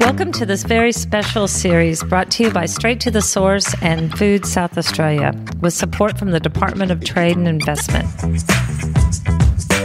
Welcome 0.00 0.32
to 0.32 0.46
this 0.46 0.64
very 0.64 0.92
special 0.92 1.46
series 1.46 2.02
brought 2.02 2.30
to 2.32 2.44
you 2.44 2.50
by 2.50 2.66
Straight 2.66 3.00
to 3.00 3.10
the 3.10 3.22
Source 3.22 3.74
and 3.82 4.16
Food 4.18 4.46
South 4.46 4.76
Australia 4.76 5.34
with 5.60 5.72
support 5.72 6.18
from 6.18 6.30
the 6.30 6.40
Department 6.40 6.90
of 6.90 7.04
Trade 7.04 7.36
and 7.36 7.46
Investment. 7.46 8.06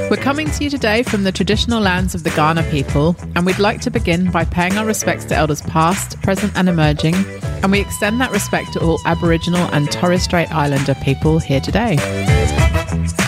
We're 0.09 0.17
coming 0.17 0.49
to 0.51 0.63
you 0.63 0.69
today 0.69 1.03
from 1.03 1.23
the 1.23 1.31
traditional 1.31 1.81
lands 1.81 2.15
of 2.15 2.23
the 2.23 2.29
Kaurna 2.29 2.69
people, 2.71 3.15
and 3.35 3.45
we'd 3.45 3.59
like 3.59 3.81
to 3.81 3.91
begin 3.91 4.31
by 4.31 4.45
paying 4.45 4.77
our 4.77 4.85
respects 4.85 5.25
to 5.25 5.35
elders 5.35 5.61
past, 5.63 6.21
present, 6.21 6.53
and 6.55 6.69
emerging, 6.69 7.15
and 7.61 7.71
we 7.71 7.81
extend 7.81 8.21
that 8.21 8.31
respect 8.31 8.73
to 8.73 8.79
all 8.79 8.99
Aboriginal 9.05 9.67
and 9.73 9.91
Torres 9.91 10.23
Strait 10.23 10.49
Islander 10.51 10.95
people 10.95 11.39
here 11.39 11.59
today. 11.59 11.97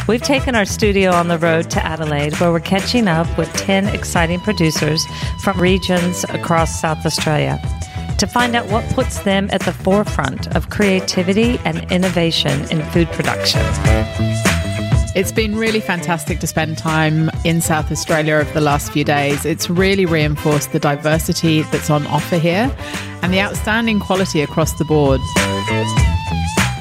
We've 0.09 0.19
taken 0.23 0.55
our 0.55 0.65
studio 0.65 1.11
on 1.11 1.27
the 1.27 1.37
road 1.37 1.69
to 1.69 1.85
Adelaide, 1.85 2.35
where 2.39 2.51
we're 2.51 2.61
catching 2.61 3.07
up 3.07 3.27
with 3.37 3.53
10 3.53 3.89
exciting 3.89 4.39
producers 4.39 5.05
from 5.43 5.61
regions 5.61 6.23
across 6.29 6.81
South 6.81 7.05
Australia 7.05 7.61
to 8.17 8.25
find 8.25 8.55
out 8.55 8.65
what 8.69 8.83
puts 8.95 9.19
them 9.19 9.49
at 9.51 9.61
the 9.61 9.71
forefront 9.71 10.47
of 10.55 10.71
creativity 10.71 11.59
and 11.63 11.91
innovation 11.91 12.67
in 12.71 12.83
food 12.85 13.07
production. 13.09 13.61
It's 15.15 15.31
been 15.31 15.55
really 15.55 15.79
fantastic 15.79 16.39
to 16.39 16.47
spend 16.47 16.79
time 16.79 17.29
in 17.45 17.61
South 17.61 17.91
Australia 17.91 18.37
over 18.37 18.51
the 18.51 18.61
last 18.61 18.91
few 18.91 19.03
days. 19.03 19.45
It's 19.45 19.69
really 19.69 20.07
reinforced 20.07 20.71
the 20.71 20.79
diversity 20.79 21.61
that's 21.61 21.91
on 21.91 22.07
offer 22.07 22.39
here 22.39 22.75
and 23.21 23.31
the 23.31 23.41
outstanding 23.41 23.99
quality 23.99 24.41
across 24.41 24.73
the 24.73 24.85
board. 24.85 25.21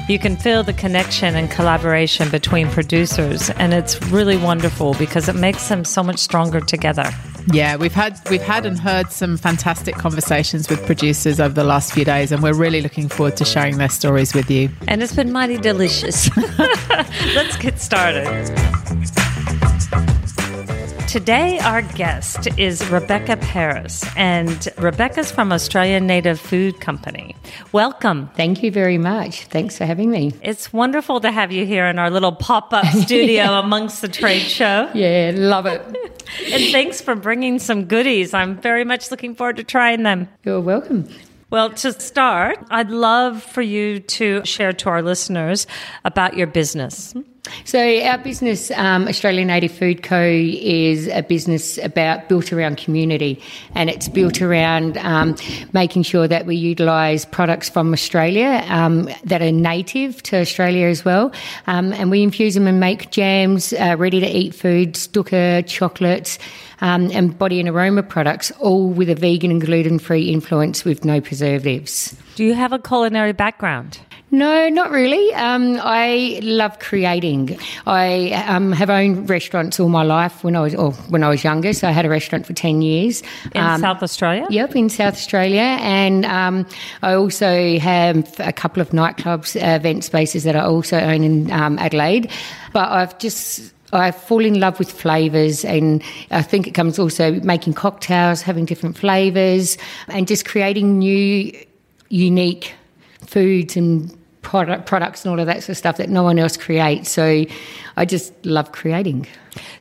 You 0.09 0.17
can 0.17 0.37
feel 0.37 0.63
the 0.63 0.73
connection 0.73 1.35
and 1.35 1.51
collaboration 1.51 2.31
between 2.31 2.67
producers, 2.69 3.51
and 3.51 3.75
it's 3.75 4.01
really 4.07 4.37
wonderful 4.37 4.95
because 4.95 5.29
it 5.29 5.35
makes 5.35 5.69
them 5.69 5.85
so 5.85 6.01
much 6.01 6.17
stronger 6.17 6.61
together. 6.61 7.07
Yeah, 7.53 7.75
we've 7.75 7.93
had 7.93 8.19
we've 8.27 8.41
had 8.41 8.65
and 8.65 8.79
heard 8.79 9.11
some 9.11 9.37
fantastic 9.37 9.93
conversations 9.93 10.67
with 10.67 10.83
producers 10.87 11.39
over 11.39 11.53
the 11.53 11.63
last 11.63 11.93
few 11.93 12.05
days, 12.05 12.31
and 12.31 12.41
we're 12.41 12.55
really 12.55 12.81
looking 12.81 13.07
forward 13.07 13.37
to 13.37 13.45
sharing 13.45 13.77
their 13.77 13.87
stories 13.87 14.33
with 14.33 14.49
you. 14.49 14.69
And 14.87 15.03
it's 15.03 15.15
been 15.15 15.31
mighty 15.31 15.57
delicious. 15.57 16.35
Let's 16.57 17.57
get 17.57 17.79
started. 17.79 18.25
Today, 21.09 21.57
our 21.57 21.81
guest 21.81 22.47
is 22.55 22.87
Rebecca 22.87 23.35
Paris, 23.37 24.05
and 24.15 24.69
Rebecca's 24.77 25.31
from 25.31 25.51
Australian 25.51 26.05
Native 26.05 26.39
Food 26.39 26.79
Company. 26.81 27.35
Welcome. 27.71 28.29
Thank 28.35 28.61
you 28.61 28.69
very 28.69 28.99
much. 28.99 29.45
Thanks 29.45 29.75
for 29.75 29.85
having 29.85 30.11
me. 30.11 30.33
It's 30.43 30.71
wonderful 30.71 31.19
to 31.21 31.31
have 31.31 31.51
you 31.51 31.65
here 31.65 31.87
in 31.87 31.97
our 31.97 32.11
little 32.11 32.31
pop 32.31 32.71
up 32.73 32.85
studio 32.93 33.45
yeah. 33.45 33.59
amongst 33.59 34.03
the 34.03 34.07
trade 34.07 34.43
show. 34.43 34.87
Yeah, 34.93 35.31
love 35.33 35.65
it. 35.65 35.81
and 36.53 36.71
thanks 36.71 37.01
for 37.01 37.15
bringing 37.15 37.57
some 37.57 37.85
goodies. 37.85 38.35
I'm 38.35 38.61
very 38.61 38.85
much 38.85 39.09
looking 39.09 39.33
forward 39.33 39.57
to 39.57 39.63
trying 39.63 40.03
them. 40.03 40.29
You're 40.43 40.61
welcome. 40.61 41.09
Well, 41.49 41.71
to 41.71 41.99
start, 41.99 42.59
I'd 42.69 42.91
love 42.91 43.41
for 43.41 43.63
you 43.63 43.99
to 43.99 44.45
share 44.45 44.73
to 44.73 44.89
our 44.89 45.01
listeners 45.01 45.65
about 46.05 46.37
your 46.37 46.45
business. 46.45 47.13
Mm-hmm. 47.13 47.38
So 47.65 47.79
our 48.03 48.17
business, 48.17 48.71
um, 48.71 49.07
Australian 49.07 49.47
Native 49.47 49.71
Food 49.71 50.03
Co, 50.03 50.21
is 50.21 51.07
a 51.07 51.21
business 51.21 51.77
about 51.77 52.29
built 52.29 52.51
around 52.51 52.77
community, 52.77 53.41
and 53.75 53.89
it's 53.89 54.09
built 54.09 54.41
around 54.41 54.97
um, 54.97 55.35
making 55.73 56.03
sure 56.03 56.27
that 56.27 56.45
we 56.45 56.55
utilise 56.55 57.25
products 57.25 57.69
from 57.69 57.93
Australia 57.93 58.63
um, 58.67 59.09
that 59.23 59.41
are 59.41 59.51
native 59.51 60.21
to 60.23 60.37
Australia 60.37 60.87
as 60.87 61.05
well, 61.05 61.31
um, 61.67 61.93
and 61.93 62.11
we 62.11 62.23
infuse 62.23 62.55
them 62.55 62.67
and 62.67 62.79
make 62.79 63.11
jams, 63.11 63.73
uh, 63.73 63.95
ready 63.97 64.19
to 64.19 64.27
eat 64.27 64.53
foods, 64.53 65.07
dukkha, 65.07 65.65
chocolates. 65.67 66.39
Um, 66.81 67.11
and 67.11 67.37
body 67.37 67.59
and 67.59 67.67
aroma 67.67 68.03
products, 68.03 68.51
all 68.51 68.87
with 68.87 69.09
a 69.09 69.15
vegan 69.15 69.51
and 69.51 69.59
gluten 69.59 69.99
free 69.99 70.29
influence 70.29 70.85
with 70.85 71.03
no 71.03 71.19
preservatives. 71.19 72.15
Do 72.35 72.45
you 72.45 72.53
have 72.53 72.71
a 72.71 72.79
culinary 72.79 73.33
background? 73.33 73.99
No, 74.31 74.69
not 74.69 74.91
really. 74.91 75.33
Um, 75.33 75.79
I 75.81 76.39
love 76.43 76.77
creating. 76.79 77.57
I 77.87 78.31
um, 78.47 78.71
have 78.71 78.89
owned 78.89 79.27
restaurants 79.27 79.79
all 79.79 79.89
my 79.89 80.03
life 80.03 80.43
when 80.43 80.55
I 80.55 80.61
was 80.61 80.75
or 80.75 80.91
when 81.09 81.23
I 81.23 81.29
was 81.29 81.43
younger. 81.43 81.73
So 81.73 81.87
I 81.87 81.91
had 81.91 82.05
a 82.05 82.09
restaurant 82.09 82.45
for 82.45 82.53
ten 82.53 82.83
years 82.83 83.23
in 83.55 83.61
um, 83.61 83.81
South 83.81 84.03
Australia. 84.03 84.45
Yep, 84.49 84.75
in 84.75 84.89
South 84.89 85.15
Australia, 85.15 85.77
and 85.81 86.25
um, 86.25 86.67
I 87.01 87.13
also 87.13 87.79
have 87.79 88.39
a 88.39 88.53
couple 88.53 88.81
of 88.81 88.89
nightclubs, 88.89 89.55
uh, 89.55 89.75
event 89.75 90.03
spaces 90.03 90.43
that 90.43 90.55
I 90.55 90.61
also 90.61 90.99
own 90.99 91.23
in 91.23 91.51
um, 91.51 91.79
Adelaide. 91.79 92.29
But 92.71 92.89
I've 92.89 93.17
just 93.17 93.73
I 93.93 94.11
fall 94.11 94.45
in 94.45 94.59
love 94.59 94.77
with 94.77 94.91
flavours, 94.91 95.65
and 95.65 96.03
I 96.29 96.43
think 96.43 96.67
it 96.67 96.71
comes 96.71 96.99
also 96.99 97.31
making 97.41 97.73
cocktails, 97.73 98.43
having 98.43 98.65
different 98.65 98.95
flavours, 98.95 99.79
and 100.07 100.27
just 100.27 100.45
creating 100.45 100.99
new, 100.99 101.51
unique 102.09 102.75
foods 103.25 103.75
and 103.75 104.15
product, 104.41 104.85
products 104.85 105.25
and 105.25 105.31
all 105.31 105.39
of 105.39 105.45
that 105.47 105.61
sort 105.61 105.69
of 105.69 105.77
stuff 105.77 105.97
that 105.97 106.09
no 106.09 106.23
one 106.23 106.39
else 106.39 106.57
creates. 106.57 107.11
So 107.11 107.45
I 107.97 108.05
just 108.05 108.33
love 108.45 108.71
creating. 108.71 109.27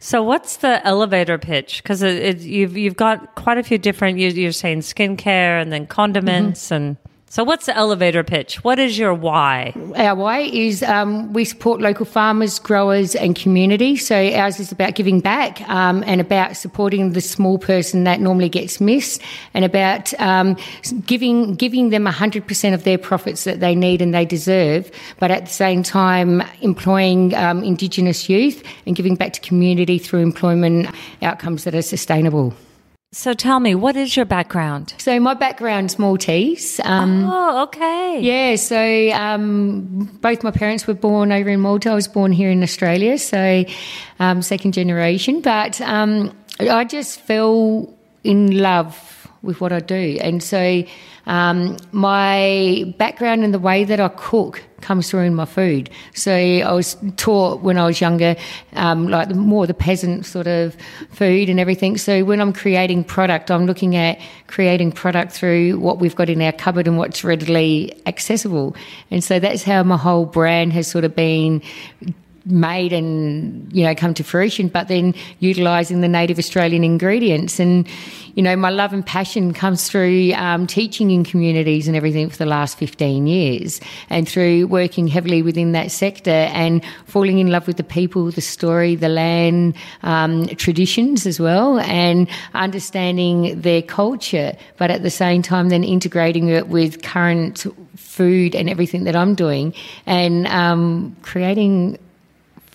So 0.00 0.22
what's 0.22 0.58
the 0.58 0.84
elevator 0.86 1.38
pitch? 1.38 1.82
Because 1.82 2.02
you've 2.02 2.76
you've 2.76 2.96
got 2.96 3.34
quite 3.34 3.58
a 3.58 3.62
few 3.62 3.78
different. 3.78 4.18
You, 4.18 4.48
are 4.48 4.52
saying 4.52 4.80
skincare 4.80 5.60
and 5.60 5.72
then 5.72 5.86
condiments 5.86 6.66
mm-hmm. 6.66 6.74
and 6.74 6.96
so, 7.30 7.44
what's 7.44 7.66
the 7.66 7.76
elevator 7.76 8.24
pitch? 8.24 8.64
What 8.64 8.78
is 8.78 8.98
your 8.98 9.12
why? 9.12 9.74
Our 9.96 10.14
why 10.14 10.38
is 10.40 10.82
um, 10.82 11.32
we 11.34 11.44
support 11.44 11.78
local 11.78 12.06
farmers, 12.06 12.58
growers, 12.58 13.14
and 13.14 13.36
community. 13.36 13.96
So, 13.96 14.16
ours 14.32 14.58
is 14.58 14.72
about 14.72 14.94
giving 14.94 15.20
back 15.20 15.60
um, 15.68 16.02
and 16.06 16.22
about 16.22 16.56
supporting 16.56 17.12
the 17.12 17.20
small 17.20 17.58
person 17.58 18.04
that 18.04 18.20
normally 18.20 18.48
gets 18.48 18.80
missed, 18.80 19.20
and 19.52 19.62
about 19.62 20.18
um, 20.18 20.56
giving 21.04 21.54
giving 21.54 21.90
them 21.90 22.06
hundred 22.06 22.46
percent 22.46 22.74
of 22.74 22.84
their 22.84 22.98
profits 22.98 23.44
that 23.44 23.60
they 23.60 23.74
need 23.74 24.00
and 24.00 24.14
they 24.14 24.24
deserve, 24.24 24.90
but 25.18 25.30
at 25.30 25.44
the 25.44 25.52
same 25.52 25.82
time 25.82 26.42
employing 26.62 27.34
um, 27.34 27.62
Indigenous 27.62 28.30
youth 28.30 28.62
and 28.86 28.96
giving 28.96 29.16
back 29.16 29.34
to 29.34 29.40
community 29.40 29.98
through 29.98 30.20
employment 30.20 30.88
outcomes 31.20 31.64
that 31.64 31.74
are 31.74 31.82
sustainable. 31.82 32.54
So 33.10 33.32
tell 33.32 33.58
me, 33.58 33.74
what 33.74 33.96
is 33.96 34.14
your 34.14 34.26
background? 34.26 34.92
So 34.98 35.18
my 35.18 35.32
background's 35.32 35.98
Maltese. 35.98 36.78
Um, 36.84 37.24
oh, 37.24 37.62
okay. 37.62 38.20
Yeah, 38.20 38.56
so 38.56 39.10
um, 39.12 40.04
both 40.20 40.42
my 40.44 40.50
parents 40.50 40.86
were 40.86 40.92
born 40.92 41.32
over 41.32 41.48
in 41.48 41.60
Malta. 41.60 41.88
I 41.88 41.94
was 41.94 42.06
born 42.06 42.32
here 42.32 42.50
in 42.50 42.62
Australia, 42.62 43.16
so 43.16 43.64
um, 44.18 44.42
second 44.42 44.72
generation. 44.74 45.40
But 45.40 45.80
um, 45.80 46.36
I 46.60 46.84
just 46.84 47.20
fell 47.22 47.90
in 48.24 48.58
love 48.58 49.26
with 49.40 49.62
what 49.62 49.72
I 49.72 49.80
do, 49.80 50.18
and 50.20 50.42
so 50.42 50.84
um, 51.28 51.76
my 51.92 52.92
background 52.98 53.44
and 53.44 53.54
the 53.54 53.58
way 53.58 53.84
that 53.84 54.00
I 54.00 54.08
cook 54.08 54.62
comes 54.80 55.10
through 55.10 55.22
in 55.22 55.34
my 55.34 55.44
food. 55.44 55.90
So 56.14 56.32
I 56.32 56.72
was 56.72 56.96
taught 57.16 57.60
when 57.60 57.76
I 57.78 57.84
was 57.84 58.00
younger, 58.00 58.34
um, 58.72 59.08
like 59.08 59.34
more 59.34 59.66
the 59.66 59.74
peasant 59.74 60.24
sort 60.24 60.46
of 60.46 60.76
food 61.10 61.50
and 61.50 61.60
everything. 61.60 61.98
So 61.98 62.24
when 62.24 62.40
I'm 62.40 62.52
creating 62.52 63.04
product, 63.04 63.50
I'm 63.50 63.66
looking 63.66 63.94
at 63.94 64.18
creating 64.46 64.92
product 64.92 65.32
through 65.32 65.78
what 65.78 65.98
we've 65.98 66.16
got 66.16 66.30
in 66.30 66.40
our 66.40 66.52
cupboard 66.52 66.86
and 66.86 66.96
what's 66.96 67.22
readily 67.22 68.00
accessible. 68.06 68.74
And 69.10 69.22
so 69.22 69.38
that's 69.38 69.62
how 69.62 69.82
my 69.82 69.98
whole 69.98 70.24
brand 70.24 70.72
has 70.72 70.86
sort 70.86 71.04
of 71.04 71.14
been 71.14 71.62
made 72.48 72.92
and 72.92 73.70
you 73.72 73.84
know 73.84 73.94
come 73.94 74.14
to 74.14 74.24
fruition 74.24 74.68
but 74.68 74.88
then 74.88 75.14
utilizing 75.38 76.00
the 76.00 76.08
native 76.08 76.38
australian 76.38 76.82
ingredients. 76.82 77.60
And 77.60 77.86
you 78.34 78.42
know 78.42 78.54
my 78.54 78.70
love 78.70 78.92
and 78.92 79.04
passion 79.04 79.52
comes 79.52 79.88
through 79.90 80.32
um, 80.34 80.66
teaching 80.66 81.10
in 81.10 81.24
communities 81.24 81.88
and 81.88 81.96
everything 81.96 82.30
for 82.30 82.36
the 82.36 82.46
last 82.46 82.78
15 82.78 83.26
years 83.26 83.80
and 84.10 84.28
through 84.28 84.68
working 84.68 85.08
heavily 85.08 85.42
within 85.42 85.72
that 85.72 85.90
sector 85.90 86.30
and 86.30 86.84
falling 87.06 87.38
in 87.38 87.50
love 87.50 87.66
with 87.66 87.76
the 87.76 87.82
people 87.82 88.30
the 88.30 88.40
story 88.40 88.94
the 88.94 89.08
land 89.08 89.74
um, 90.02 90.46
traditions 90.48 91.26
as 91.26 91.40
well 91.40 91.80
and 91.80 92.28
understanding 92.54 93.60
their 93.60 93.82
culture 93.82 94.56
but 94.76 94.90
at 94.90 95.02
the 95.02 95.10
same 95.10 95.42
time 95.42 95.68
then 95.68 95.82
integrating 95.82 96.48
it 96.48 96.68
with 96.68 97.02
current 97.02 97.66
food 97.96 98.54
and 98.54 98.70
everything 98.70 99.02
that 99.02 99.16
i'm 99.16 99.34
doing 99.34 99.74
and 100.06 100.46
um, 100.46 101.16
creating 101.22 101.98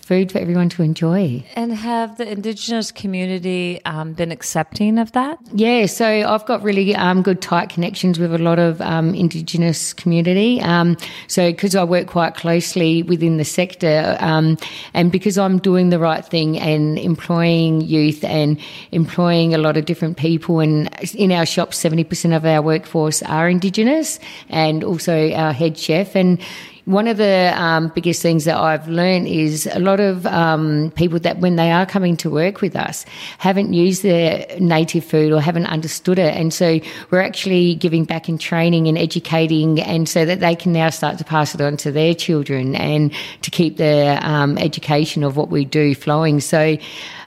food 0.04 0.32
for 0.32 0.38
everyone 0.40 0.70
to 0.70 0.84
enjoy. 0.84 1.44
And 1.56 1.74
have 1.74 2.18
the 2.18 2.30
Indigenous 2.30 2.92
community 2.92 3.80
um, 3.86 4.14
been 4.14 4.32
accepting 4.32 5.00
of 5.00 5.12
that? 5.14 5.40
Yeah, 5.54 5.86
so 5.86 6.06
I've 6.06 6.46
got 6.46 6.62
really 6.62 6.96
um, 6.96 7.22
good 7.22 7.42
tight 7.42 7.70
connections 7.70 8.20
with 8.20 8.34
a 8.34 8.38
lot 8.38 8.60
of 8.60 8.82
um, 8.82 9.16
Indigenous 9.16 9.94
community. 9.94 10.62
Um, 10.62 10.98
so 11.28 11.52
because 11.52 11.76
I 11.76 11.84
work 11.84 12.08
quite 12.08 12.36
closely 12.36 13.04
within 13.04 13.38
the 13.38 13.46
sector, 13.46 14.18
um, 14.20 14.58
and 14.94 15.12
because 15.12 15.38
I'm 15.38 15.60
doing 15.60 15.90
the 15.90 16.00
right 16.00 16.26
thing 16.26 16.60
and 16.60 17.00
employing 17.00 17.82
youth 17.82 18.24
and 18.24 18.60
employing 18.92 19.54
a 19.54 19.58
lot 19.58 19.78
of 19.78 19.86
different 19.86 20.18
people, 20.18 20.60
and 20.60 20.90
in 21.14 21.32
our 21.32 21.46
shop, 21.46 21.72
70% 21.72 22.36
of 22.36 22.46
our 22.46 22.62
workforce 22.62 23.24
are 23.24 23.50
Indigenous, 23.50 24.20
and 24.50 24.84
also 24.84 25.32
our 25.32 25.54
head 25.54 25.78
chef 25.78 26.16
and 26.16 26.40
one 26.86 27.08
of 27.08 27.16
the 27.16 27.54
um, 27.56 27.88
biggest 27.96 28.22
things 28.22 28.44
that 28.44 28.58
I've 28.58 28.88
learned 28.90 29.28
is 29.28 29.68
a 29.72 29.80
lot 29.80 30.02
of 30.02 30.26
um, 30.26 30.92
people 30.96 31.18
that 31.20 31.38
when 31.38 31.56
they 31.56 31.72
are 31.72 31.86
coming 31.86 32.18
to 32.18 32.30
work 32.30 32.60
with 32.60 32.76
us 32.76 33.06
haven't 33.38 33.72
used 33.72 34.04
their 34.04 34.46
native 34.60 35.06
food 35.06 35.32
or 35.32 35.40
haven't 35.40 35.68
understood 35.68 36.20
it. 36.20 36.36
And 36.36 36.54
so 36.54 36.80
we're 37.10 37.22
actually 37.22 37.76
giving 37.76 38.04
back 38.04 38.28
in 38.28 38.38
training 38.38 38.88
and 38.88 38.98
educating, 38.98 39.80
and 39.80 40.10
so 40.10 40.26
that 40.26 40.42
they 40.42 40.56
can 40.56 40.74
now 40.74 40.90
start 40.90 41.18
to 41.20 41.24
pass 41.24 41.56
it 41.56 41.62
on 41.62 41.78
to 41.78 41.92
their 41.92 42.14
children 42.14 42.76
and 42.76 43.14
to 43.44 43.50
keep 43.50 43.78
their 43.78 44.20
um, 44.22 44.58
education 44.58 45.24
of 45.24 45.38
what 45.38 45.50
we 45.50 45.64
do 45.64 45.96
flowing. 45.96 46.42
So, 46.42 46.78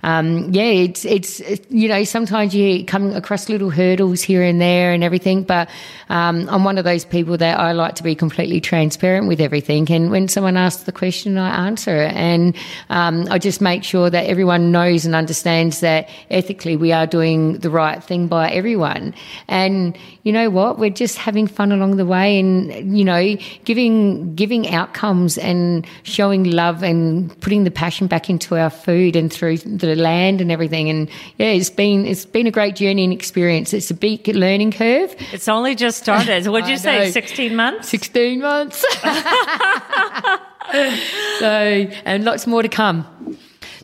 um, 0.02 0.52
yeah, 0.52 0.64
it's, 0.64 1.05
it's, 1.05 1.41
you 1.70 1.88
know, 1.88 2.05
sometimes 2.05 2.55
you 2.55 2.85
come 2.85 3.12
across 3.14 3.49
little 3.49 3.70
hurdles 3.70 4.23
here 4.23 4.43
and 4.43 4.61
there 4.61 4.93
and 4.93 5.02
everything, 5.02 5.43
but 5.43 5.69
um, 6.11 6.47
I'm 6.50 6.62
one 6.62 6.79
of 6.79 6.85
those 6.85 7.05
people 7.05 7.38
that 7.38 7.59
I 7.59 7.73
like 7.73 7.94
to 7.97 8.02
be 8.02 8.14
completely 8.14 8.61
transparent 8.61 9.26
with 9.26 9.41
everything. 9.47 9.91
And 9.91 10.11
when 10.11 10.29
someone 10.29 10.59
asks 10.59 10.83
the 10.83 10.93
question, 10.93 11.39
I 11.39 11.67
answer 11.67 12.03
it. 12.03 12.13
And 12.13 12.55
um, 12.91 13.27
I 13.31 13.39
just 13.39 13.63
make 13.63 13.83
sure 13.83 14.11
that 14.11 14.27
everyone 14.27 14.71
knows 14.71 15.07
and 15.07 15.15
understands 15.15 15.81
that 15.81 16.11
ethically 16.29 16.77
we 16.77 16.93
are 16.93 17.07
doing 17.07 17.59
the 17.61 17.71
right 17.71 18.05
thing 18.05 18.27
by 18.27 18.51
everyone. 18.51 19.15
And 19.49 19.97
you 20.25 20.33
know 20.33 20.51
what? 20.51 20.79
We're 20.79 20.91
just 20.91 21.17
having 21.17 21.47
fun 21.47 21.73
along 21.73 21.97
the 21.97 22.05
way 22.05 22.39
and, 22.39 22.99
you 22.99 23.05
know, 23.05 23.37
giving, 23.65 24.35
giving 24.35 24.69
outcomes 24.69 25.39
and 25.39 25.87
showing 26.03 26.45
love 26.45 26.83
and 26.83 27.41
putting 27.41 27.65
the 27.65 27.71
passion 27.71 28.09
back 28.09 28.29
into 28.29 28.57
our 28.57 28.71
food 28.71 29.17
and 29.17 29.33
through 29.33 29.59
the 29.59 29.95
land 29.95 30.41
and 30.41 30.53
everything. 30.53 30.91
And 30.91 31.09
yeah, 31.39 31.47
it's 31.47 31.71
been, 31.71 32.05
it's 32.05 32.27
been 32.27 32.47
a 32.47 32.51
great 32.51 32.77
journey 32.77 33.05
and 33.05 33.13
experience. 33.13 33.73
It's 33.73 33.91
a 33.91 33.95
big 33.95 34.27
learning 34.29 34.73
curve. 34.73 35.15
It's 35.33 35.49
only 35.49 35.75
just 35.75 35.99
started. 35.99 36.47
What'd 36.47 36.69
you 36.75 36.77
say? 36.77 37.11
16 37.13 37.55
months? 37.55 37.89
16 37.89 38.41
months. 38.41 38.85
so, 41.38 41.87
and 42.05 42.25
lots 42.25 42.47
more 42.47 42.62
to 42.62 42.69
come. 42.69 43.06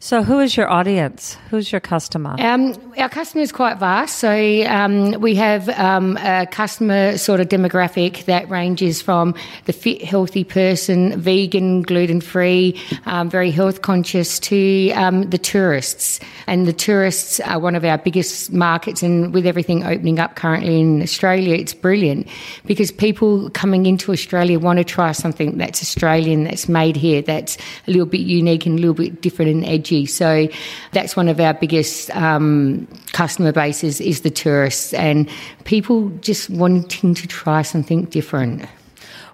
So, 0.03 0.25
who 0.25 0.41
is 0.41 0.57
your 0.57 0.69
audience? 0.69 1.39
Who's 1.49 1.71
your 1.71 1.81
customer? 1.81 2.35
Um, 2.41 2.75
our 2.99 3.09
customer 3.09 3.43
is 3.43 3.53
quite 3.53 3.79
vast. 3.79 4.19
So 4.19 4.33
um, 4.67 5.13
we 5.21 5.37
have 5.37 5.69
um, 5.69 6.17
a 6.17 6.45
customer 6.51 7.17
sort 7.17 7.39
of 7.39 7.47
demographic 7.47 8.25
that 8.25 8.51
ranges 8.51 9.01
from 9.01 9.37
the 9.67 9.73
fit, 9.73 10.03
healthy 10.03 10.43
person, 10.43 11.21
vegan, 11.21 11.83
gluten 11.83 12.21
free, 12.21 12.81
um, 13.07 13.31
very 13.31 13.53
health 13.53 13.83
conscious, 13.83 14.41
to 14.41 14.91
um, 14.95 15.31
the 15.31 15.39
tourists. 15.39 16.19
And 16.49 16.67
the 16.67 16.73
tourists 16.73 17.39
are 17.39 17.61
one 17.61 17.77
of 17.77 17.85
our 17.85 17.97
biggest 17.97 18.53
markets. 18.53 19.05
And 19.05 19.33
with 19.33 19.47
everything 19.47 19.85
opening 19.85 20.19
up 20.19 20.35
currently 20.35 20.81
in 20.81 21.01
Australia, 21.01 21.55
it's 21.55 21.75
brilliant 21.75 22.27
because 22.67 22.91
people 22.91 23.51
coming 23.51 23.87
into 23.87 24.11
Australia 24.11 24.59
want 24.59 24.79
to 24.79 24.85
try 24.85 25.13
something 25.13 25.59
that's 25.59 25.81
Australian, 25.81 26.43
that's 26.43 26.69
made 26.69 26.97
here, 26.97 27.23
that's 27.23 27.57
a 27.87 27.93
little 27.93 28.05
bit 28.05 28.23
unique 28.23 28.67
and 28.67 28.81
a 28.81 28.83
little 28.83 28.95
bit 28.95 29.23
different 29.23 29.53
and 29.53 29.65
edgy. 29.65 29.92
So 30.07 30.49
that's 30.93 31.17
one 31.17 31.29
of 31.29 31.39
our 31.41 31.55
biggest 31.55 32.15
um, 32.17 32.87
customer 33.13 33.53
bases 33.53 34.01
is 34.01 34.23
the 34.23 34.31
tourists 34.31 34.95
and 34.95 35.29
people 35.65 36.09
just 36.21 36.51
wanting 36.51 37.15
to 37.15 37.27
try 37.27 37.63
something 37.63 38.05
different. 38.07 38.69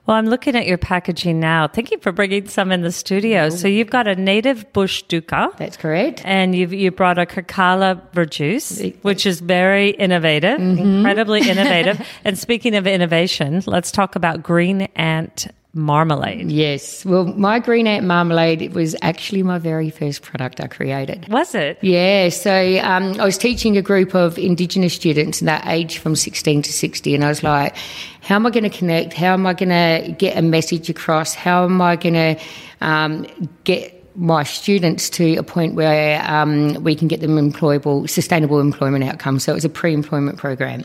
Well, 0.09 0.17
I'm 0.17 0.27
looking 0.27 0.57
at 0.57 0.67
your 0.67 0.79
packaging 0.79 1.39
now. 1.39 1.69
Thank 1.69 1.91
you 1.91 1.99
for 1.99 2.13
bringing 2.13 2.49
some 2.49 2.73
in 2.73 2.81
the 2.81 2.91
studio. 2.91 3.51
So 3.51 3.69
you've 3.69 3.91
got 3.91 4.09
a 4.09 4.17
native 4.17 4.73
bush 4.73 5.05
dukkha. 5.05 5.55
That's 5.59 5.77
correct. 5.77 6.23
And 6.25 6.55
you've 6.55 6.73
you 6.73 6.91
brought 6.91 7.19
a 7.19 7.27
karkalla 7.27 8.01
verjuice, 8.13 8.97
which 9.03 9.27
is 9.27 9.41
very 9.41 9.91
innovative, 9.91 10.59
incredibly 10.59 11.41
innovative. 11.51 12.01
And 12.25 12.39
speaking 12.39 12.75
of 12.75 12.87
innovation, 12.87 13.63
let's 13.67 13.93
talk 13.93 14.17
about 14.17 14.43
green 14.43 14.83
ant 14.97 15.49
marmalade. 15.79 16.51
Yes. 16.51 17.05
Well, 17.05 17.25
my 17.25 17.59
green 17.61 17.87
ant 17.87 18.05
marmalade 18.05 18.61
it 18.61 18.73
was 18.73 18.97
actually 19.01 19.43
my 19.43 19.59
very 19.59 19.91
first 19.91 20.23
product 20.23 20.61
I 20.61 20.67
created. 20.67 21.29
Was 21.29 21.55
it? 21.55 21.79
Yeah, 21.81 22.29
so 22.29 22.79
um, 22.83 23.19
I 23.21 23.25
was 23.25 23.39
teaching 23.39 23.77
a 23.77 23.83
group 23.83 24.15
of 24.15 24.39
Indigenous 24.39 24.95
students 24.95 25.41
that 25.41 25.67
age 25.67 25.99
from 25.99 26.17
16 26.17 26.63
to 26.63 26.73
60, 26.73 27.15
and 27.15 27.25
I 27.25 27.29
was 27.29 27.43
like, 27.43 27.77
how 28.21 28.35
am 28.35 28.47
I 28.47 28.51
going 28.51 28.65
to 28.65 28.77
connect? 28.77 29.15
How 29.15 29.33
am 29.33 29.47
I 29.47 29.55
going 29.55 29.69
to 29.71 30.13
get 30.19 30.37
a 30.37 30.43
message 30.43 30.91
across? 30.91 31.33
How 31.33 31.65
am 31.65 31.81
I 31.81 31.97
going 31.97 32.15
to 32.15 32.37
um, 32.81 33.27
get 33.65 33.95
my 34.19 34.43
students 34.43 35.09
to 35.09 35.37
a 35.37 35.45
point 35.45 35.75
where 35.75 36.21
um, 36.29 36.75
we 36.83 36.97
can 36.97 37.07
get 37.07 37.21
them 37.21 37.37
employable, 37.37 38.11
sustainable 38.11 38.59
employment 38.59 39.05
outcomes. 39.05 39.45
So 39.45 39.53
it 39.53 39.55
was 39.55 39.65
a 39.65 39.69
pre-employment 39.69 40.39
program, 40.39 40.83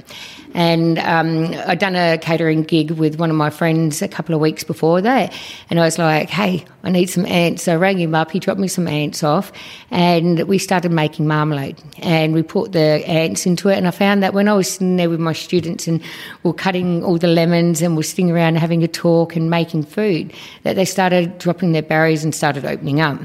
and 0.54 1.00
um, 1.00 1.54
I'd 1.68 1.80
done 1.80 1.96
a 1.96 2.18
catering 2.18 2.64
gig 2.64 2.92
with 2.92 3.20
one 3.20 3.30
of 3.30 3.36
my 3.36 3.50
friends 3.50 4.02
a 4.02 4.08
couple 4.08 4.36
of 4.36 4.42
weeks 4.42 4.64
before 4.64 5.02
that, 5.02 5.34
and 5.70 5.80
I 5.80 5.86
was 5.86 5.98
like, 5.98 6.30
"Hey, 6.30 6.66
I 6.84 6.90
need 6.90 7.10
some 7.10 7.26
ants." 7.26 7.64
So 7.64 7.74
I 7.74 7.76
rang 7.76 8.00
him 8.00 8.16
up. 8.16 8.32
He 8.32 8.40
dropped 8.40 8.60
me 8.60 8.68
some 8.68 8.88
ants 8.88 9.24
off, 9.24 9.52
and 9.92 10.44
we 10.44 10.58
started 10.58 10.92
making 10.92 11.28
marmalade. 11.28 11.82
And 12.00 12.34
we 12.34 12.44
put 12.44 12.72
the 12.72 13.04
ants 13.08 13.46
into 13.46 13.70
it, 13.70 13.78
and 13.78 13.88
I 13.88 13.92
found 13.92 14.24
that 14.24 14.34
when 14.34 14.48
I 14.48 14.54
was 14.54 14.72
sitting 14.72 14.98
there 14.98 15.10
with 15.10 15.20
my 15.20 15.34
students 15.34 15.88
and 15.88 16.02
we 16.44 16.52
are 16.52 16.54
cutting 16.54 17.04
all 17.04 17.18
the 17.18 17.28
lemons 17.28 17.82
and 17.82 17.96
we're 17.96 18.04
sitting 18.04 18.32
around 18.32 18.56
having 18.58 18.84
a 18.84 18.88
talk 18.88 19.36
and 19.36 19.50
making 19.50 19.84
food, 19.84 20.34
that 20.64 20.76
they 20.76 20.86
started 20.86 21.38
dropping 21.38 21.72
their 21.72 21.82
barriers 21.82 22.24
and 22.24 22.34
started 22.34 22.66
opening 22.66 23.02
up. 23.02 23.20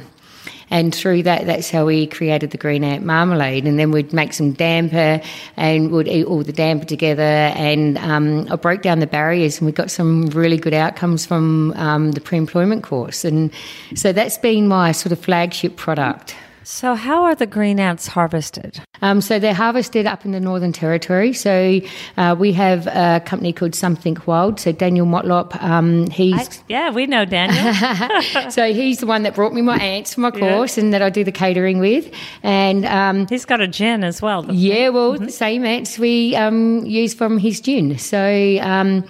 And 0.71 0.95
through 0.95 1.23
that, 1.25 1.47
that's 1.47 1.71
how 1.71 1.87
we 1.87 2.07
created 2.07 2.51
the 2.51 2.59
green 2.59 2.85
ant 2.85 3.05
marmalade. 3.05 3.67
And 3.67 3.79
then 3.79 3.91
we'd 3.91 4.13
make 4.13 4.33
some 4.33 4.53
damper 4.53 5.21
and 5.57 5.91
we'd 5.91 6.09
eat 6.09 6.27
all 6.27 6.43
the 6.43 6.53
damper 6.53 6.85
together. 6.85 7.23
And 7.23 7.97
um, 7.99 8.47
I 8.51 8.57
broke 8.57 8.83
down 8.83 9.01
the 9.01 9.07
barriers 9.07 9.59
and 9.59 9.67
we 9.67 9.73
got 9.73 9.91
some 9.91 10.27
really 10.27 10.59
good 10.59 10.75
outcomes 10.75 11.25
from 11.25 11.73
um, 11.73 12.13
the 12.13 12.21
pre 12.21 12.39
employment 12.39 12.83
course. 12.83 13.25
And 13.25 13.51
so 13.95 14.13
that's 14.13 14.39
been 14.39 14.69
my 14.69 14.93
sort 14.93 15.13
of 15.13 15.21
flagship 15.21 15.77
product. 15.77 16.35
So, 16.71 16.97
how 16.97 17.25
are 17.25 17.35
the 17.35 17.47
green 17.47 17.81
ants 17.81 18.07
harvested? 18.09 18.79
Um, 19.01 19.23
so 19.23 19.39
they're 19.39 19.55
harvested 19.55 20.05
up 20.05 20.27
in 20.27 20.33
the 20.33 20.41
Northern 20.41 20.73
Territory. 20.73 21.33
So 21.33 21.81
uh, 22.19 22.37
we 22.39 22.53
have 22.53 22.87
a 22.89 23.23
company 23.25 23.55
called 23.55 23.75
Something 23.75 24.19
Wild. 24.27 24.61
So 24.61 24.73
Daniel 24.73 25.07
Motlop, 25.07 25.61
um, 25.63 26.11
he's 26.11 26.35
I, 26.35 26.63
yeah, 26.69 26.91
we 26.91 27.07
know 27.07 27.25
Daniel. 27.25 28.51
so 28.51 28.71
he's 28.71 28.99
the 28.99 29.07
one 29.07 29.23
that 29.23 29.35
brought 29.35 29.55
me 29.55 29.63
my 29.63 29.79
ants 29.79 30.13
for 30.13 30.21
my 30.21 30.31
course, 30.31 30.77
yeah. 30.77 30.85
and 30.85 30.93
that 30.93 31.01
I 31.01 31.09
do 31.09 31.25
the 31.25 31.33
catering 31.33 31.79
with. 31.79 32.13
And 32.43 32.85
um, 32.85 33.27
he's 33.29 33.47
got 33.47 33.63
a 33.63 33.69
gin 33.69 34.05
as 34.05 34.21
well. 34.21 34.45
Yeah, 34.53 34.91
well, 34.91 35.15
mm-hmm. 35.15 35.25
the 35.25 35.33
same 35.33 35.65
ants 35.65 35.99
we 35.99 36.37
um, 36.37 36.85
use 36.85 37.15
from 37.15 37.39
his 37.39 37.63
gin. 37.63 37.97
So 37.97 38.59
um, 38.61 39.05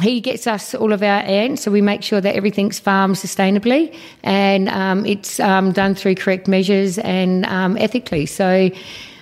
he 0.00 0.22
gets 0.22 0.46
us 0.46 0.74
all 0.74 0.94
of 0.94 1.02
our 1.02 1.20
ants, 1.20 1.62
so 1.62 1.70
we 1.70 1.82
make 1.82 2.02
sure 2.02 2.22
that 2.22 2.34
everything's 2.34 2.78
farmed 2.78 3.16
sustainably 3.16 3.94
and 4.22 4.68
um, 4.68 5.04
it's 5.04 5.38
um, 5.40 5.72
done 5.72 5.94
through 5.94 6.14
correct 6.14 6.48
measures 6.48 6.85
and 6.98 7.44
um, 7.46 7.76
ethically. 7.76 8.26
So 8.26 8.70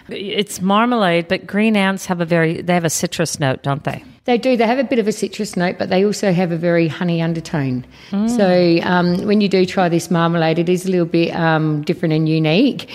it's 0.08 0.61
marmalade, 0.61 1.28
but 1.28 1.46
green 1.46 1.76
ants 1.76 2.06
have 2.06 2.20
a 2.20 2.25
very 2.25 2.62
they 2.62 2.75
have 2.75 2.84
a 2.84 2.90
citrus 2.90 3.40
note, 3.40 3.62
don't 3.62 3.84
they? 3.84 4.05
They 4.25 4.38
do. 4.38 4.57
They 4.57 4.66
have 4.66 4.78
a 4.78 4.85
bit 4.85 4.99
of 4.99 5.07
a 5.07 5.12
citrus 5.12 5.54
note, 5.54 5.76
but 5.78 5.90
they 5.90 6.04
also 6.04 6.33
have 6.33 6.50
a 6.50 6.57
very 6.57 6.88
honey 6.88 7.21
undertone. 7.21 7.85
Mm. 8.11 8.31
So 8.31 8.88
um, 8.88 9.26
when 9.26 9.43
you 9.43 9.49
do 9.50 9.66
try 9.66 9.90
this 9.90 10.11
marmalade, 10.11 10.59
it 10.59 10.69
is 10.69 10.87
a 10.87 10.90
little 10.90 11.07
bit 11.07 11.35
um, 11.35 11.83
different 11.83 12.14
and 12.14 12.26
unique 12.26 12.90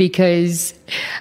because 0.00 0.72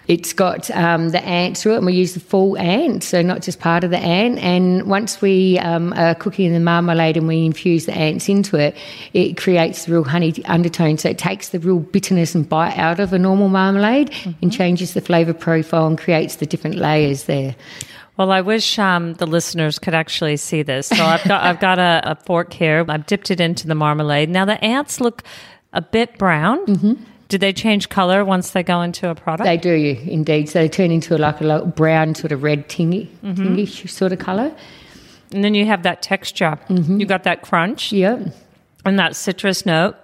it's 0.07 0.31
got 0.31 0.71
um, 0.71 1.09
the 1.09 1.21
ant 1.25 1.57
through 1.57 1.73
it, 1.73 1.77
and 1.77 1.85
we 1.85 1.91
use 1.91 2.13
the 2.13 2.21
full 2.21 2.57
ant, 2.57 3.03
so 3.03 3.21
not 3.21 3.41
just 3.41 3.59
part 3.59 3.83
of 3.83 3.91
the 3.91 3.97
ant. 3.97 4.39
And 4.39 4.83
once 4.83 5.21
we 5.21 5.59
um, 5.59 5.91
are 5.97 6.15
cooking 6.15 6.53
the 6.53 6.61
marmalade 6.61 7.17
and 7.17 7.27
we 7.27 7.45
infuse 7.45 7.85
the 7.85 7.93
ants 7.93 8.29
into 8.29 8.55
it, 8.55 8.77
it 9.11 9.35
creates 9.35 9.83
the 9.83 9.91
real 9.91 10.05
honey 10.05 10.33
undertone. 10.45 10.97
So 10.97 11.09
it 11.09 11.17
takes 11.17 11.49
the 11.49 11.59
real 11.59 11.79
bitterness 11.79 12.33
and 12.33 12.47
bite 12.47 12.77
out 12.77 13.01
of 13.01 13.11
a 13.11 13.19
normal 13.19 13.49
marmalade 13.49 14.11
mm-hmm. 14.11 14.31
and 14.41 14.53
changes 14.53 14.93
the 14.93 15.01
flavour 15.01 15.33
profile 15.33 15.85
and 15.85 15.97
creates 15.97 16.37
the 16.37 16.45
different 16.45 16.77
layers 16.77 17.25
there. 17.25 17.57
Well, 18.19 18.33
I 18.33 18.41
wish 18.41 18.77
um, 18.77 19.13
the 19.13 19.25
listeners 19.25 19.79
could 19.79 19.93
actually 19.93 20.35
see 20.35 20.61
this. 20.61 20.87
So 20.87 21.01
I've 21.05 21.23
got 21.23 21.41
I've 21.41 21.61
got 21.61 21.79
a, 21.79 22.01
a, 22.03 22.15
fork 22.15 22.51
here. 22.51 22.85
I've 22.89 23.05
dipped 23.05 23.31
it 23.31 23.39
into 23.39 23.65
the 23.65 23.75
marmalade. 23.75 24.29
Now 24.29 24.43
the 24.43 24.61
ants 24.61 24.99
look 24.99 25.23
a 25.71 25.81
bit 25.81 26.17
brown. 26.17 26.65
Mm-hmm. 26.65 26.93
Do 27.29 27.37
they 27.37 27.53
change 27.53 27.87
color 27.87 28.25
once 28.25 28.51
they 28.51 28.61
go 28.61 28.81
into 28.81 29.07
a 29.07 29.15
product? 29.15 29.45
They 29.45 29.55
do, 29.55 29.71
indeed. 29.71 30.49
So 30.49 30.59
they 30.59 30.67
turn 30.67 30.91
into 30.91 31.17
like 31.17 31.39
a 31.39 31.65
brown, 31.65 32.13
sort 32.13 32.33
of 32.33 32.43
red, 32.43 32.67
tingy, 32.67 33.07
mm-hmm. 33.23 33.55
tingish 33.55 33.89
sort 33.89 34.11
of 34.11 34.19
color. 34.19 34.53
And 35.31 35.41
then 35.41 35.53
you 35.53 35.65
have 35.67 35.83
that 35.83 36.01
texture. 36.01 36.59
Mm-hmm. 36.67 36.99
You 36.99 37.05
got 37.05 37.23
that 37.23 37.43
crunch. 37.43 37.93
Yeah. 37.93 38.31
And 38.83 38.99
that 38.99 39.15
citrus 39.15 39.65
note. 39.65 39.95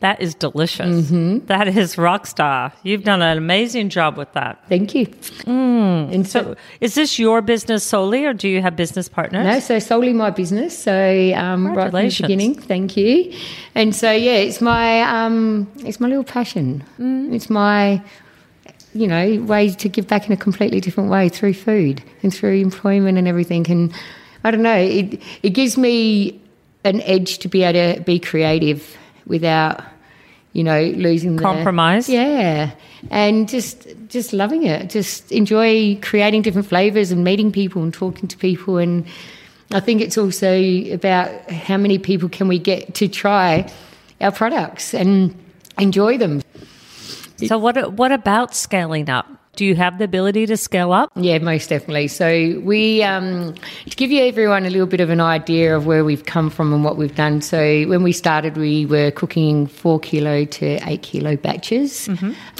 That 0.00 0.22
is 0.22 0.34
delicious. 0.34 1.10
Mm-hmm. 1.10 1.46
That 1.46 1.68
is 1.68 1.98
rock 1.98 2.26
star. 2.26 2.72
You've 2.82 3.04
done 3.04 3.20
an 3.20 3.36
amazing 3.36 3.90
job 3.90 4.16
with 4.16 4.32
that. 4.32 4.58
Thank 4.66 4.94
you. 4.94 5.06
Mm. 5.06 6.12
And 6.14 6.26
so, 6.26 6.42
so, 6.42 6.56
is 6.80 6.94
this 6.94 7.18
your 7.18 7.42
business 7.42 7.84
solely, 7.84 8.24
or 8.24 8.32
do 8.32 8.48
you 8.48 8.62
have 8.62 8.76
business 8.76 9.10
partners? 9.10 9.44
No, 9.44 9.60
so 9.60 9.78
solely 9.78 10.14
my 10.14 10.30
business. 10.30 10.76
So 10.76 11.32
um, 11.34 11.66
right 11.74 11.90
from 11.90 12.08
the 12.08 12.16
beginning, 12.22 12.54
thank 12.54 12.96
you. 12.96 13.34
And 13.74 13.94
so 13.94 14.10
yeah, 14.10 14.36
it's 14.36 14.62
my 14.62 15.02
um, 15.02 15.70
it's 15.84 16.00
my 16.00 16.08
little 16.08 16.24
passion. 16.24 16.82
Mm. 16.98 17.34
It's 17.34 17.50
my 17.50 18.02
you 18.94 19.06
know 19.06 19.42
way 19.42 19.70
to 19.70 19.88
give 19.88 20.08
back 20.08 20.26
in 20.26 20.32
a 20.32 20.36
completely 20.36 20.80
different 20.80 21.10
way 21.10 21.28
through 21.28 21.54
food 21.54 22.02
and 22.22 22.34
through 22.34 22.58
employment 22.58 23.18
and 23.18 23.28
everything. 23.28 23.70
And 23.70 23.94
I 24.44 24.50
don't 24.50 24.62
know, 24.62 24.76
it 24.76 25.20
it 25.42 25.50
gives 25.50 25.76
me 25.76 26.40
an 26.84 27.02
edge 27.02 27.38
to 27.40 27.48
be 27.48 27.62
able 27.64 27.96
to 27.96 28.00
be 28.00 28.18
creative 28.18 28.96
without, 29.26 29.82
you 30.52 30.64
know, 30.64 30.82
losing 30.82 31.36
the 31.36 31.42
Compromise? 31.42 32.08
Yeah, 32.08 32.72
and 33.10 33.48
just 33.48 33.86
just 34.08 34.32
loving 34.32 34.64
it. 34.64 34.90
Just 34.90 35.30
enjoy 35.32 35.98
creating 36.02 36.42
different 36.42 36.68
flavors 36.68 37.10
and 37.10 37.24
meeting 37.24 37.52
people 37.52 37.82
and 37.82 37.94
talking 37.94 38.28
to 38.28 38.36
people. 38.36 38.78
And 38.78 39.06
I 39.72 39.80
think 39.80 40.00
it's 40.00 40.18
also 40.18 40.60
about 40.92 41.50
how 41.50 41.76
many 41.76 41.98
people 41.98 42.28
can 42.28 42.48
we 42.48 42.58
get 42.58 42.94
to 42.96 43.08
try 43.08 43.70
our 44.20 44.32
products 44.32 44.92
and 44.94 45.34
enjoy 45.78 46.18
them. 46.18 46.42
So 47.36 47.56
what 47.58 47.92
what 47.92 48.12
about 48.12 48.54
scaling 48.54 49.08
up? 49.08 49.39
Do 49.60 49.66
you 49.66 49.76
have 49.76 49.98
the 49.98 50.04
ability 50.04 50.46
to 50.46 50.56
scale 50.56 50.90
up? 50.90 51.10
Yeah, 51.16 51.36
most 51.36 51.68
definitely. 51.68 52.08
So 52.08 52.58
we 52.64 53.02
um, 53.02 53.52
to 53.90 53.94
give 53.94 54.10
you 54.10 54.24
everyone 54.24 54.64
a 54.64 54.70
little 54.70 54.86
bit 54.86 55.00
of 55.00 55.10
an 55.10 55.20
idea 55.20 55.76
of 55.76 55.84
where 55.84 56.02
we've 56.02 56.24
come 56.24 56.48
from 56.48 56.72
and 56.72 56.82
what 56.82 56.96
we've 56.96 57.14
done. 57.14 57.42
So 57.42 57.84
when 57.86 58.02
we 58.02 58.12
started, 58.12 58.56
we 58.56 58.86
were 58.86 59.10
cooking 59.10 59.66
four 59.66 60.00
kilo 60.00 60.46
to 60.46 60.78
eight 60.88 61.02
kilo 61.02 61.36
batches, 61.36 62.08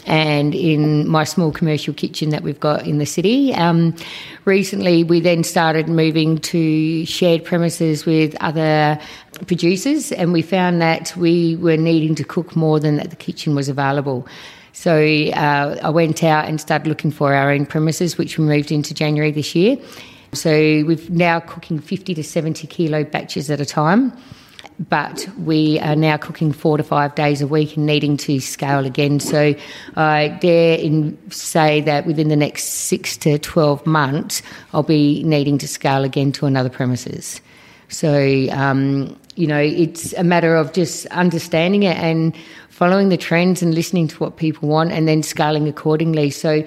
and 0.04 0.54
in 0.54 1.08
my 1.08 1.24
small 1.24 1.52
commercial 1.52 1.94
kitchen 1.94 2.28
that 2.28 2.42
we've 2.42 2.60
got 2.60 2.86
in 2.86 2.98
the 2.98 3.06
city. 3.06 3.54
Um, 3.54 3.96
recently, 4.44 5.02
we 5.02 5.20
then 5.20 5.42
started 5.42 5.88
moving 5.88 6.36
to 6.52 7.06
shared 7.06 7.46
premises 7.46 8.04
with 8.04 8.36
other 8.42 9.00
producers, 9.46 10.12
and 10.12 10.34
we 10.34 10.42
found 10.42 10.82
that 10.82 11.16
we 11.16 11.56
were 11.56 11.78
needing 11.78 12.14
to 12.16 12.24
cook 12.24 12.54
more 12.54 12.78
than 12.78 12.96
that 12.96 13.08
the 13.08 13.16
kitchen 13.16 13.54
was 13.54 13.70
available. 13.70 14.28
So 14.72 14.96
uh, 15.02 15.78
I 15.82 15.90
went 15.90 16.22
out 16.22 16.46
and 16.46 16.60
started 16.60 16.88
looking 16.88 17.10
for 17.10 17.34
our 17.34 17.50
own 17.50 17.66
premises, 17.66 18.16
which 18.16 18.38
we 18.38 18.44
moved 18.44 18.70
into 18.70 18.94
January 18.94 19.30
this 19.30 19.54
year. 19.54 19.76
So 20.32 20.50
we're 20.50 20.98
now 21.08 21.40
cooking 21.40 21.80
50 21.80 22.14
to 22.14 22.22
70 22.22 22.66
kilo 22.66 23.04
batches 23.04 23.50
at 23.50 23.60
a 23.60 23.66
time. 23.66 24.12
But 24.88 25.28
we 25.36 25.78
are 25.80 25.94
now 25.94 26.16
cooking 26.16 26.52
four 26.52 26.78
to 26.78 26.82
five 26.82 27.14
days 27.14 27.42
a 27.42 27.46
week 27.46 27.76
and 27.76 27.84
needing 27.84 28.16
to 28.18 28.40
scale 28.40 28.86
again. 28.86 29.20
So 29.20 29.54
I 29.96 30.28
dare 30.40 30.78
in 30.78 31.18
say 31.30 31.82
that 31.82 32.06
within 32.06 32.28
the 32.28 32.36
next 32.36 32.64
six 32.64 33.18
to 33.18 33.38
12 33.38 33.84
months, 33.84 34.40
I'll 34.72 34.82
be 34.82 35.22
needing 35.22 35.58
to 35.58 35.68
scale 35.68 36.02
again 36.02 36.32
to 36.32 36.46
another 36.46 36.70
premises. 36.70 37.42
So, 37.90 38.48
um, 38.52 39.19
you 39.36 39.46
know, 39.46 39.58
it's 39.58 40.12
a 40.14 40.24
matter 40.24 40.56
of 40.56 40.72
just 40.72 41.06
understanding 41.06 41.82
it 41.84 41.96
and 41.96 42.34
following 42.68 43.08
the 43.08 43.16
trends 43.16 43.62
and 43.62 43.74
listening 43.74 44.08
to 44.08 44.16
what 44.18 44.36
people 44.36 44.68
want 44.68 44.92
and 44.92 45.06
then 45.06 45.22
scaling 45.22 45.68
accordingly. 45.68 46.30
So, 46.30 46.64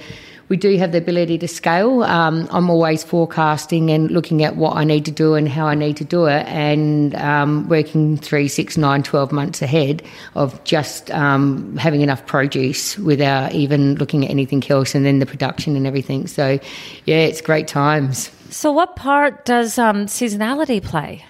we 0.50 0.58
do 0.58 0.78
have 0.78 0.92
the 0.92 0.98
ability 0.98 1.38
to 1.40 1.48
scale. 1.48 2.04
Um, 2.04 2.48
I'm 2.52 2.70
always 2.70 3.04
forecasting 3.04 3.90
and 3.90 4.12
looking 4.12 4.44
at 4.44 4.56
what 4.56 4.76
I 4.76 4.84
need 4.84 5.06
to 5.06 5.12
do 5.12 5.34
and 5.36 5.48
how 5.48 5.66
I 5.66 5.74
need 5.74 5.98
to 5.98 6.04
do 6.04 6.26
it, 6.26 6.46
and 6.48 7.16
um, 7.16 7.68
working 7.70 8.18
three, 8.18 8.48
six, 8.48 8.78
nine, 8.78 9.04
12 9.04 9.32
months 9.32 9.62
ahead 9.62 10.04
of 10.36 10.64
just 10.64 11.10
um, 11.12 11.76
having 11.78 12.02
enough 12.02 12.26
produce 12.26 12.98
without 13.00 13.54
even 13.54 13.96
looking 13.96 14.26
at 14.26 14.32
anything 14.32 14.64
else, 14.70 14.94
and 14.94 15.06
then 15.06 15.20
the 15.20 15.26
production 15.26 15.76
and 15.76 15.88
everything. 15.88 16.28
So, 16.28 16.60
yeah, 17.06 17.18
it's 17.18 17.42
great 17.42 17.68
times. 17.68 18.30
So 18.50 18.72
what 18.72 18.96
part 18.96 19.46
does 19.46 19.80
um, 19.80 20.06
seasonality 20.06 20.84
play? 20.84 21.26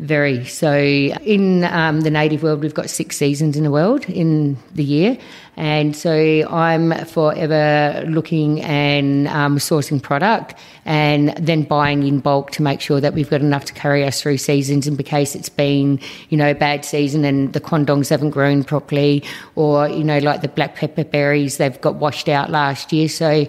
Very. 0.00 0.44
So, 0.44 0.74
in 0.74 1.62
um, 1.64 2.00
the 2.00 2.10
native 2.10 2.42
world, 2.42 2.62
we've 2.62 2.74
got 2.74 2.90
six 2.90 3.16
seasons 3.16 3.56
in 3.56 3.62
the 3.62 3.70
world 3.70 4.04
in 4.08 4.58
the 4.74 4.82
year. 4.82 5.16
And 5.56 5.94
so, 5.94 6.12
I'm 6.50 6.92
forever 7.04 8.04
looking 8.08 8.60
and 8.62 9.28
um, 9.28 9.58
sourcing 9.58 10.02
product 10.02 10.54
and 10.84 11.28
then 11.36 11.62
buying 11.62 12.02
in 12.02 12.18
bulk 12.18 12.50
to 12.52 12.62
make 12.62 12.80
sure 12.80 13.00
that 13.00 13.14
we've 13.14 13.30
got 13.30 13.40
enough 13.40 13.66
to 13.66 13.72
carry 13.72 14.04
us 14.04 14.20
through 14.20 14.38
seasons 14.38 14.88
in 14.88 14.96
case 14.96 15.36
it's 15.36 15.48
been, 15.48 16.00
you 16.28 16.36
know, 16.36 16.54
bad 16.54 16.84
season 16.84 17.24
and 17.24 17.52
the 17.52 17.60
quandongs 17.60 18.08
haven't 18.08 18.30
grown 18.30 18.64
properly 18.64 19.22
or, 19.54 19.88
you 19.88 20.02
know, 20.02 20.18
like 20.18 20.42
the 20.42 20.48
black 20.48 20.74
pepper 20.74 21.04
berries, 21.04 21.58
they've 21.58 21.80
got 21.80 21.94
washed 21.94 22.28
out 22.28 22.50
last 22.50 22.92
year. 22.92 23.08
So, 23.08 23.46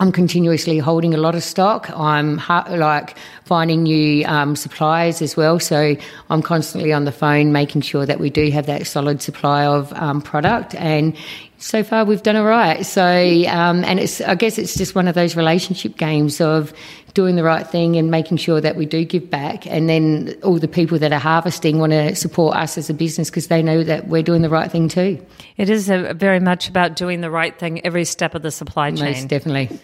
I'm 0.00 0.12
continuously 0.12 0.78
holding 0.78 1.12
a 1.12 1.16
lot 1.16 1.34
of 1.34 1.42
stock. 1.42 1.90
I'm 1.90 2.38
ha- 2.38 2.66
like 2.70 3.16
finding 3.44 3.82
new 3.82 4.24
um, 4.26 4.54
suppliers 4.54 5.20
as 5.20 5.36
well. 5.36 5.58
So 5.58 5.96
I'm 6.30 6.40
constantly 6.40 6.92
on 6.92 7.04
the 7.04 7.10
phone 7.10 7.50
making 7.50 7.80
sure 7.80 8.06
that 8.06 8.20
we 8.20 8.30
do 8.30 8.48
have 8.50 8.66
that 8.66 8.86
solid 8.86 9.20
supply 9.22 9.66
of 9.66 9.92
um, 9.94 10.22
product. 10.22 10.76
And 10.76 11.16
so 11.58 11.82
far 11.82 12.04
we've 12.04 12.22
done 12.22 12.36
all 12.36 12.44
right. 12.44 12.84
So, 12.86 13.02
um, 13.02 13.84
and 13.84 13.98
it's, 13.98 14.20
I 14.20 14.34
guess 14.34 14.58
it's 14.58 14.76
just 14.76 14.94
one 14.94 15.08
of 15.08 15.14
those 15.14 15.36
relationship 15.36 15.96
games 15.96 16.40
of 16.40 16.72
doing 17.14 17.36
the 17.36 17.42
right 17.42 17.66
thing 17.66 17.96
and 17.96 18.10
making 18.10 18.36
sure 18.36 18.60
that 18.60 18.76
we 18.76 18.86
do 18.86 19.04
give 19.04 19.28
back. 19.28 19.66
And 19.66 19.88
then 19.88 20.36
all 20.44 20.58
the 20.58 20.68
people 20.68 20.98
that 21.00 21.12
are 21.12 21.18
harvesting 21.18 21.78
want 21.78 21.92
to 21.92 22.14
support 22.14 22.56
us 22.56 22.78
as 22.78 22.88
a 22.88 22.94
business 22.94 23.28
because 23.28 23.48
they 23.48 23.62
know 23.62 23.82
that 23.82 24.06
we're 24.08 24.22
doing 24.22 24.42
the 24.42 24.48
right 24.48 24.70
thing 24.70 24.88
too. 24.88 25.24
It 25.56 25.68
is 25.68 25.90
a, 25.90 26.14
very 26.14 26.40
much 26.40 26.68
about 26.68 26.94
doing 26.94 27.20
the 27.20 27.30
right 27.30 27.58
thing 27.58 27.84
every 27.84 28.04
step 28.04 28.34
of 28.34 28.42
the 28.42 28.52
supply 28.52 28.90
chain. 28.92 29.12
Most 29.12 29.28
definitely. 29.28 29.78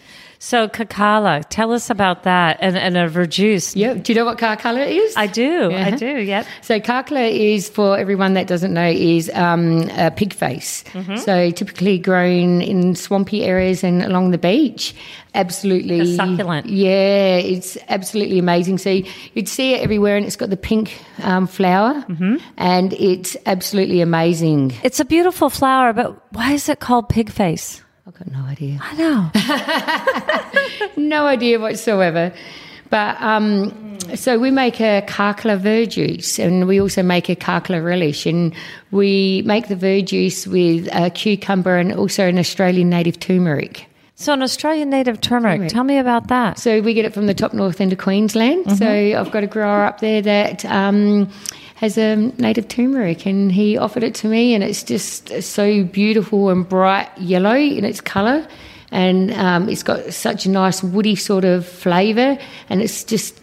So, 0.45 0.67
Karkalla, 0.67 1.43
tell 1.49 1.71
us 1.71 1.89
about 1.89 2.21
that 2.21 2.59
and, 2.61 2.77
and 2.77 2.95
a 2.95 3.09
verjuice. 3.09 3.75
Yeah. 3.75 3.95
Do 3.95 4.13
you 4.13 4.19
know 4.19 4.25
what 4.25 4.37
Karkalla 4.37 4.85
is? 4.87 5.15
I 5.17 5.25
do. 5.25 5.71
I 5.73 5.89
do. 5.89 6.05
Yep. 6.05 6.45
So 6.61 6.79
Karkalla 6.79 7.31
is, 7.31 7.67
for 7.67 7.97
everyone 7.97 8.35
that 8.35 8.45
doesn't 8.45 8.71
know, 8.71 8.87
is 8.87 9.31
um, 9.33 9.89
a 9.97 10.11
pig 10.11 10.35
face. 10.35 10.83
Mm-hmm. 10.93 11.15
So 11.15 11.49
typically 11.49 11.97
grown 11.97 12.61
in 12.61 12.93
swampy 12.95 13.43
areas 13.43 13.83
and 13.83 14.03
along 14.03 14.29
the 14.29 14.37
beach. 14.37 14.93
Absolutely 15.33 16.15
succulent. 16.15 16.67
Yeah, 16.67 17.37
it's 17.37 17.75
absolutely 17.87 18.37
amazing. 18.37 18.77
So 18.77 19.01
you'd 19.33 19.49
see 19.49 19.73
it 19.73 19.81
everywhere, 19.81 20.15
and 20.15 20.27
it's 20.27 20.35
got 20.35 20.51
the 20.51 20.57
pink 20.57 21.03
um, 21.23 21.47
flower, 21.47 22.05
Mm-hmm. 22.07 22.35
and 22.57 22.93
it's 22.93 23.35
absolutely 23.47 23.99
amazing. 24.01 24.73
It's 24.83 24.99
a 24.99 25.05
beautiful 25.05 25.49
flower, 25.49 25.91
but 25.91 26.21
why 26.35 26.51
is 26.51 26.69
it 26.69 26.79
called 26.79 27.09
pig 27.09 27.31
face? 27.31 27.81
I've 28.07 28.13
got 28.13 28.31
no 28.31 28.41
idea. 28.41 28.79
I 28.81 28.93
know. 30.95 30.97
no 31.01 31.25
idea 31.25 31.59
whatsoever. 31.59 32.31
But 32.91 33.19
um, 33.19 33.97
so 34.13 34.37
we 34.37 34.51
make 34.51 34.79
a 34.79 35.03
Karkalla 35.07 35.59
verjuice 35.59 36.37
and 36.37 36.67
we 36.67 36.79
also 36.79 37.01
make 37.01 37.29
a 37.29 37.35
Karkalla 37.35 37.83
relish. 37.83 38.27
And 38.27 38.53
we 38.91 39.41
make 39.47 39.69
the 39.69 39.75
verjuice 39.75 40.45
with 40.45 40.87
a 40.93 41.09
cucumber 41.09 41.77
and 41.77 41.93
also 41.93 42.27
an 42.27 42.37
Australian 42.37 42.91
native 42.91 43.19
turmeric. 43.19 43.87
So, 44.17 44.31
an 44.31 44.41
Australian 44.41 44.89
native 44.89 45.19
turmeric. 45.19 45.67
Tell 45.67 45.83
me 45.83 45.97
about 45.97 46.29
that. 46.29 46.57
So 46.57 46.81
we 46.81 46.93
get 46.93 47.03
it 47.03 47.13
from 47.13 47.27
the 47.27 47.33
top 47.33 47.53
north 47.53 47.81
end 47.81 47.91
of 47.91 47.99
Queensland. 47.99 48.77
So 48.77 48.87
I've 48.87 49.29
got 49.31 49.43
a 49.43 49.47
grower 49.47 49.83
up 49.83 49.99
there 49.99 50.21
that 50.21 50.63
um, 50.65 51.29
has 51.75 51.97
a 51.97 52.15
native 52.15 52.69
turmeric, 52.69 53.25
and 53.25 53.51
he 53.51 53.77
offered 53.77 54.03
it 54.03 54.15
to 54.15 54.27
me, 54.27 54.53
and 54.53 54.63
it's 54.63 54.83
just 54.83 55.43
so 55.43 55.83
beautiful 55.83 56.49
and 56.49 56.67
bright 56.67 57.09
yellow 57.17 57.55
in 57.55 57.83
its 57.83 57.99
colour, 57.99 58.47
and 58.89 59.33
um, 59.33 59.67
it's 59.67 59.83
got 59.83 60.13
such 60.13 60.45
a 60.45 60.49
nice 60.49 60.81
woody 60.81 61.17
sort 61.17 61.43
of 61.43 61.65
flavour, 61.65 62.37
and 62.69 62.81
it's 62.81 63.03
just 63.03 63.37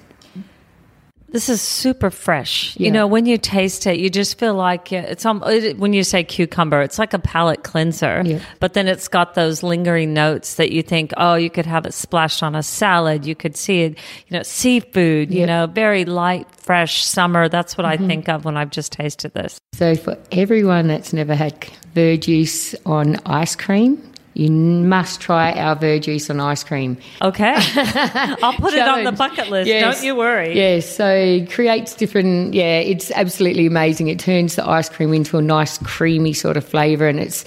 This 1.33 1.49
is 1.49 1.61
super 1.63 2.11
fresh. 2.11 2.79
You 2.79 2.91
know, 2.91 3.07
when 3.07 3.25
you 3.27 3.39
taste 3.39 3.87
it, 3.87 3.99
you 3.99 4.11
just 4.11 4.39
feel 4.39 4.55
like 4.55 4.93
it's 4.93 5.25
um, 5.25 5.43
it- 5.47 5.79
when 5.79 5.93
you 5.95 6.05
say 6.05 6.23
cucumber, 6.25 6.83
it's 6.83 6.99
like 6.99 7.15
a 7.15 7.19
palate 7.19 7.63
cleanser. 7.65 8.23
Yeah. 8.25 8.39
But 8.61 8.75
then 8.75 8.87
it's 8.87 9.09
got 9.09 9.35
those 9.35 9.63
lingering 9.63 10.13
notes 10.13 10.57
that 10.57 10.73
you 10.73 10.83
think, 10.83 11.13
oh, 11.17 11.35
you 11.35 11.49
could 11.49 11.65
have 11.67 11.87
it 11.87 11.95
splashed 11.95 12.43
on 12.43 12.55
a 12.55 12.63
salad. 12.63 13.25
You 13.27 13.35
could 13.35 13.57
see 13.57 13.83
it, 13.83 13.99
you 14.29 14.37
know, 14.37 14.43
seafood. 14.43 15.33
You 15.33 15.47
know, 15.47 15.67
very 15.67 16.05
light, 16.05 16.47
fresh 16.57 17.05
summer. 17.05 17.49
That's 17.49 17.79
what 17.79 17.87
I 17.87 17.97
think 17.97 18.29
of 18.29 18.45
when 18.45 18.57
I've 18.59 18.71
just 18.71 18.93
tasted 18.93 19.33
this. 19.33 19.59
So, 19.73 19.97
for 19.97 20.19
everyone 20.33 20.89
that's 20.89 21.13
never 21.15 21.35
had 21.35 21.59
verjuice 21.95 22.75
on 22.85 23.17
ice 23.27 23.57
cream, 23.57 24.03
you 24.35 24.51
must 24.51 25.21
try 25.21 25.53
our 25.53 25.77
verjuice 25.77 26.31
on 26.31 26.41
ice 26.41 26.65
cream. 26.65 26.97
Okay, 27.21 27.55
I'll 27.57 28.55
put 28.55 28.75
it 28.75 28.81
on 28.81 29.05
the 29.05 29.13
bucket 29.13 29.51
list. 29.51 29.69
Yes. 29.69 29.97
Don't 29.97 30.07
you 30.07 30.17
worry. 30.17 30.55
Yes, 30.57 30.89
so 30.97 31.45
creates 31.51 31.95
different. 31.95 32.55
Yeah, 32.55 32.79
it's 32.79 33.11
absolutely 33.13 33.67
amazing. 33.67 34.09
It 34.09 34.19
turns 34.19 34.57
the 34.57 34.69
ice 34.69 34.89
cream 34.89 35.13
into 35.13 35.39
a 35.39 35.43
nice 35.43 35.79
creamy 35.79 36.33
sort 36.33 36.57
of 36.57 36.65
flavour, 36.65 37.09
and 37.09 37.21
it's 37.21 37.45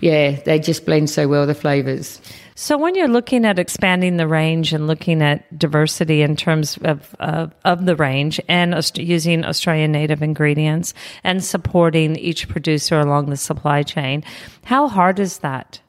yeah, 0.00 0.40
they 0.42 0.58
just 0.58 0.84
blend 0.84 1.10
so 1.10 1.28
well 1.28 1.46
the 1.46 1.54
flavours. 1.54 2.20
So 2.54 2.76
when 2.76 2.94
you're 2.94 3.08
looking 3.08 3.44
at 3.46 3.58
expanding 3.58 4.18
the 4.18 4.26
range 4.28 4.72
and 4.72 4.86
looking 4.86 5.22
at 5.22 5.58
diversity 5.58 6.22
in 6.22 6.36
terms 6.36 6.76
of 6.82 7.14
of, 7.18 7.54
of 7.64 7.86
the 7.86 7.96
range 7.96 8.40
and 8.48 8.74
using 8.96 9.44
Australian 9.44 9.92
native 9.92 10.22
ingredients 10.22 10.92
and 11.24 11.42
supporting 11.42 12.16
each 12.16 12.48
producer 12.48 13.00
along 13.00 13.30
the 13.30 13.36
supply 13.36 13.82
chain, 13.82 14.22
how 14.64 14.86
hard 14.88 15.18
is 15.18 15.38
that? 15.38 15.80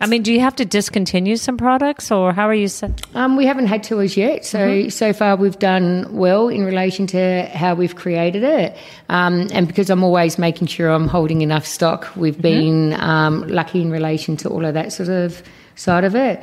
I 0.00 0.06
mean, 0.06 0.22
do 0.22 0.32
you 0.32 0.40
have 0.40 0.56
to 0.56 0.64
discontinue 0.64 1.36
some 1.36 1.58
products, 1.58 2.10
or 2.10 2.32
how 2.32 2.48
are 2.48 2.54
you? 2.54 2.68
Set? 2.68 3.02
Um, 3.14 3.36
we 3.36 3.44
haven't 3.44 3.66
had 3.66 3.82
to 3.84 4.00
as 4.00 4.16
yet, 4.16 4.44
so 4.46 4.88
so 4.88 5.12
far 5.12 5.36
we've 5.36 5.58
done 5.58 6.06
well 6.10 6.48
in 6.48 6.64
relation 6.64 7.06
to 7.08 7.42
how 7.52 7.74
we've 7.74 7.94
created 7.94 8.44
it, 8.44 8.76
um, 9.10 9.46
and 9.52 9.66
because 9.66 9.90
I'm 9.90 10.02
always 10.02 10.38
making 10.38 10.68
sure 10.68 10.88
I'm 10.88 11.06
holding 11.06 11.42
enough 11.42 11.66
stock, 11.66 12.08
we've 12.16 12.40
been 12.40 12.94
um, 12.94 13.46
lucky 13.46 13.82
in 13.82 13.90
relation 13.90 14.38
to 14.38 14.48
all 14.48 14.64
of 14.64 14.72
that 14.72 14.90
sort 14.90 15.10
of 15.10 15.42
side 15.74 16.04
of 16.04 16.14
it. 16.14 16.42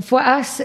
For 0.00 0.20
us, 0.20 0.62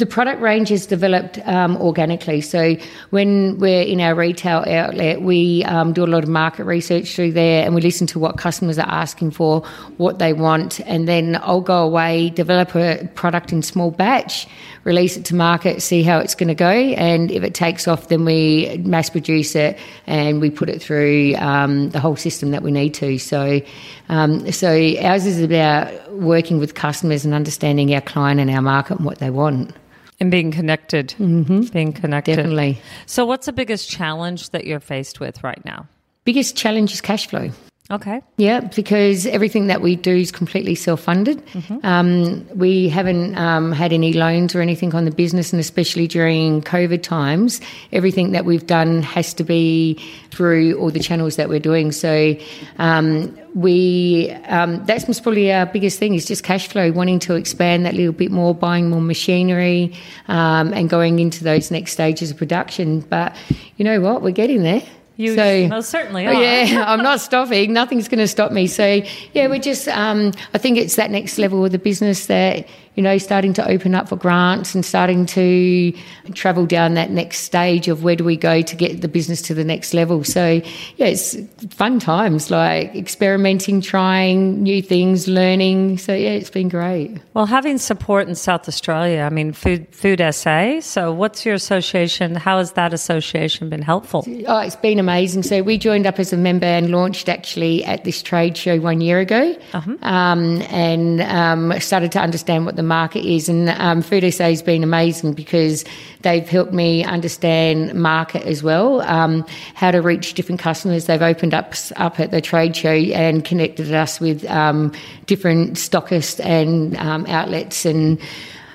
The 0.00 0.06
product 0.06 0.40
range 0.40 0.70
is 0.70 0.86
developed 0.86 1.38
um, 1.46 1.76
organically. 1.76 2.40
So 2.40 2.76
when 3.10 3.58
we're 3.58 3.82
in 3.82 4.00
our 4.00 4.14
retail 4.14 4.64
outlet, 4.66 5.20
we 5.20 5.62
um, 5.64 5.92
do 5.92 6.02
a 6.02 6.06
lot 6.06 6.22
of 6.22 6.30
market 6.30 6.64
research 6.64 7.14
through 7.14 7.32
there 7.32 7.66
and 7.66 7.74
we 7.74 7.82
listen 7.82 8.06
to 8.06 8.18
what 8.18 8.38
customers 8.38 8.78
are 8.78 8.88
asking 8.88 9.32
for, 9.32 9.60
what 9.98 10.18
they 10.18 10.32
want, 10.32 10.80
and 10.86 11.06
then 11.06 11.38
I'll 11.42 11.60
go 11.60 11.84
away, 11.84 12.30
develop 12.30 12.74
a 12.74 13.10
product 13.14 13.52
in 13.52 13.60
small 13.60 13.90
batch, 13.90 14.48
release 14.84 15.18
it 15.18 15.26
to 15.26 15.34
market, 15.34 15.82
see 15.82 16.02
how 16.02 16.18
it's 16.18 16.34
going 16.34 16.48
to 16.48 16.54
go, 16.54 16.70
and 16.70 17.30
if 17.30 17.42
it 17.42 17.52
takes 17.52 17.86
off, 17.86 18.08
then 18.08 18.24
we 18.24 18.80
mass 18.82 19.10
produce 19.10 19.54
it 19.54 19.78
and 20.06 20.40
we 20.40 20.48
put 20.48 20.70
it 20.70 20.80
through 20.80 21.34
um, 21.36 21.90
the 21.90 22.00
whole 22.00 22.16
system 22.16 22.52
that 22.52 22.62
we 22.62 22.70
need 22.70 22.94
to. 22.94 23.18
So, 23.18 23.60
um, 24.08 24.50
so 24.50 24.70
ours 25.02 25.26
is 25.26 25.42
about 25.42 26.10
working 26.10 26.58
with 26.58 26.74
customers 26.74 27.26
and 27.26 27.34
understanding 27.34 27.94
our 27.94 28.00
client 28.00 28.40
and 28.40 28.50
our 28.50 28.62
market 28.62 28.96
and 28.96 29.04
what 29.04 29.18
they 29.18 29.28
want. 29.28 29.76
And 30.20 30.30
being 30.30 30.50
connected. 30.50 31.14
Mm-hmm. 31.18 31.62
Being 31.72 31.92
connected. 31.92 32.36
Definitely. 32.36 32.80
So, 33.06 33.24
what's 33.24 33.46
the 33.46 33.52
biggest 33.52 33.88
challenge 33.88 34.50
that 34.50 34.66
you're 34.66 34.80
faced 34.80 35.18
with 35.18 35.42
right 35.42 35.64
now? 35.64 35.86
Biggest 36.24 36.56
challenge 36.56 36.92
is 36.92 37.00
cash 37.00 37.26
flow. 37.26 37.50
Okay. 37.90 38.22
Yeah, 38.36 38.60
because 38.60 39.26
everything 39.26 39.66
that 39.66 39.80
we 39.80 39.96
do 39.96 40.14
is 40.14 40.30
completely 40.30 40.76
self 40.76 41.00
funded. 41.00 41.44
Mm-hmm. 41.48 41.84
Um, 41.84 42.46
we 42.56 42.88
haven't 42.88 43.36
um, 43.36 43.72
had 43.72 43.92
any 43.92 44.12
loans 44.12 44.54
or 44.54 44.60
anything 44.60 44.94
on 44.94 45.06
the 45.06 45.10
business, 45.10 45.52
and 45.52 45.58
especially 45.58 46.06
during 46.06 46.62
COVID 46.62 47.02
times, 47.02 47.60
everything 47.92 48.30
that 48.30 48.44
we've 48.44 48.66
done 48.66 49.02
has 49.02 49.34
to 49.34 49.44
be 49.44 50.00
through 50.30 50.78
all 50.78 50.90
the 50.90 51.00
channels 51.00 51.34
that 51.34 51.48
we're 51.48 51.58
doing. 51.58 51.90
So, 51.90 52.36
um, 52.78 53.36
we 53.56 54.30
um, 54.46 54.84
that's 54.86 55.18
probably 55.18 55.52
our 55.52 55.66
biggest 55.66 55.98
thing 55.98 56.14
is 56.14 56.26
just 56.26 56.44
cash 56.44 56.68
flow, 56.68 56.92
wanting 56.92 57.18
to 57.20 57.34
expand 57.34 57.86
that 57.86 57.94
little 57.94 58.12
bit 58.12 58.30
more, 58.30 58.54
buying 58.54 58.88
more 58.88 59.00
machinery, 59.00 59.92
um, 60.28 60.72
and 60.72 60.88
going 60.88 61.18
into 61.18 61.42
those 61.42 61.72
next 61.72 61.90
stages 61.90 62.30
of 62.30 62.36
production. 62.36 63.00
But 63.00 63.34
you 63.76 63.84
know 63.84 64.00
what, 64.00 64.22
we're 64.22 64.30
getting 64.30 64.62
there. 64.62 64.82
You 65.20 65.34
so, 65.34 65.68
most 65.68 65.90
certainly 65.90 66.26
are. 66.26 66.32
Yeah, 66.32 66.82
I'm 66.86 67.02
not 67.02 67.20
stopping. 67.20 67.74
Nothing's 67.74 68.08
going 68.08 68.20
to 68.20 68.26
stop 68.26 68.52
me. 68.52 68.66
So, 68.66 69.02
yeah, 69.34 69.48
we're 69.48 69.58
just, 69.58 69.86
um, 69.88 70.32
I 70.54 70.58
think 70.58 70.78
it's 70.78 70.96
that 70.96 71.10
next 71.10 71.36
level 71.36 71.62
of 71.62 71.72
the 71.72 71.78
business 71.78 72.24
that, 72.26 72.66
you 73.00 73.04
know, 73.04 73.16
starting 73.16 73.54
to 73.54 73.66
open 73.66 73.94
up 73.94 74.10
for 74.10 74.16
grants 74.16 74.74
and 74.74 74.84
starting 74.84 75.24
to 75.24 75.90
travel 76.34 76.66
down 76.66 76.92
that 76.92 77.10
next 77.10 77.38
stage 77.38 77.88
of 77.88 78.04
where 78.04 78.14
do 78.14 78.22
we 78.24 78.36
go 78.36 78.60
to 78.60 78.76
get 78.76 79.00
the 79.00 79.08
business 79.08 79.40
to 79.40 79.54
the 79.54 79.64
next 79.64 79.94
level. 79.94 80.22
So, 80.22 80.60
yeah, 80.98 81.06
it's 81.06 81.34
fun 81.70 81.98
times 81.98 82.50
like 82.50 82.94
experimenting, 82.94 83.80
trying 83.80 84.62
new 84.62 84.82
things, 84.82 85.28
learning. 85.28 85.96
So, 85.96 86.12
yeah, 86.12 86.32
it's 86.32 86.50
been 86.50 86.68
great. 86.68 87.16
Well, 87.32 87.46
having 87.46 87.78
support 87.78 88.28
in 88.28 88.34
South 88.34 88.68
Australia, 88.68 89.22
I 89.22 89.30
mean, 89.30 89.54
Food, 89.54 89.88
Food 89.94 90.20
SA. 90.34 90.80
So, 90.80 91.10
what's 91.10 91.46
your 91.46 91.54
association? 91.54 92.34
How 92.34 92.58
has 92.58 92.72
that 92.72 92.92
association 92.92 93.70
been 93.70 93.80
helpful? 93.80 94.26
Oh, 94.46 94.58
it's 94.58 94.76
been 94.76 94.98
amazing. 94.98 95.44
So, 95.44 95.62
we 95.62 95.78
joined 95.78 96.06
up 96.06 96.18
as 96.18 96.34
a 96.34 96.36
member 96.36 96.66
and 96.66 96.90
launched 96.90 97.30
actually 97.30 97.82
at 97.82 98.04
this 98.04 98.22
trade 98.22 98.58
show 98.58 98.78
one 98.78 99.00
year 99.00 99.20
ago 99.20 99.56
uh-huh. 99.72 99.96
um, 100.02 100.60
and 100.68 101.22
um, 101.22 101.80
started 101.80 102.12
to 102.12 102.18
understand 102.20 102.66
what 102.66 102.76
the 102.76 102.89
market 102.90 103.24
is. 103.24 103.48
And 103.48 103.70
um, 103.70 104.02
Food 104.02 104.30
SA 104.34 104.44
has 104.44 104.62
been 104.62 104.82
amazing 104.82 105.32
because 105.32 105.84
they've 106.20 106.46
helped 106.46 106.74
me 106.74 107.04
understand 107.04 107.94
market 107.94 108.42
as 108.42 108.62
well, 108.62 109.00
um, 109.02 109.46
how 109.74 109.90
to 109.92 110.02
reach 110.02 110.34
different 110.34 110.60
customers. 110.60 111.06
They've 111.06 111.22
opened 111.22 111.54
up 111.54 111.72
up 111.96 112.20
at 112.20 112.32
the 112.32 112.40
trade 112.40 112.76
show 112.76 112.92
and 112.92 113.44
connected 113.44 113.94
us 113.94 114.20
with 114.20 114.44
um, 114.50 114.92
different 115.26 115.74
stockists 115.74 116.44
and 116.44 116.96
um, 116.98 117.24
outlets 117.26 117.86
and. 117.86 118.20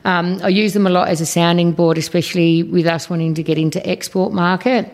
Um, 0.05 0.39
I 0.43 0.49
use 0.49 0.73
them 0.73 0.85
a 0.85 0.91
lot 0.91 1.07
as 1.07 1.19
a 1.19 1.25
sounding 1.25 1.71
board, 1.71 1.97
especially 1.97 2.61
with 2.61 2.85
us 2.85 3.09
wanting 3.09 3.33
to 3.33 3.41
get 3.41 3.57
into 3.57 3.83
export 3.89 4.33
market. 4.33 4.85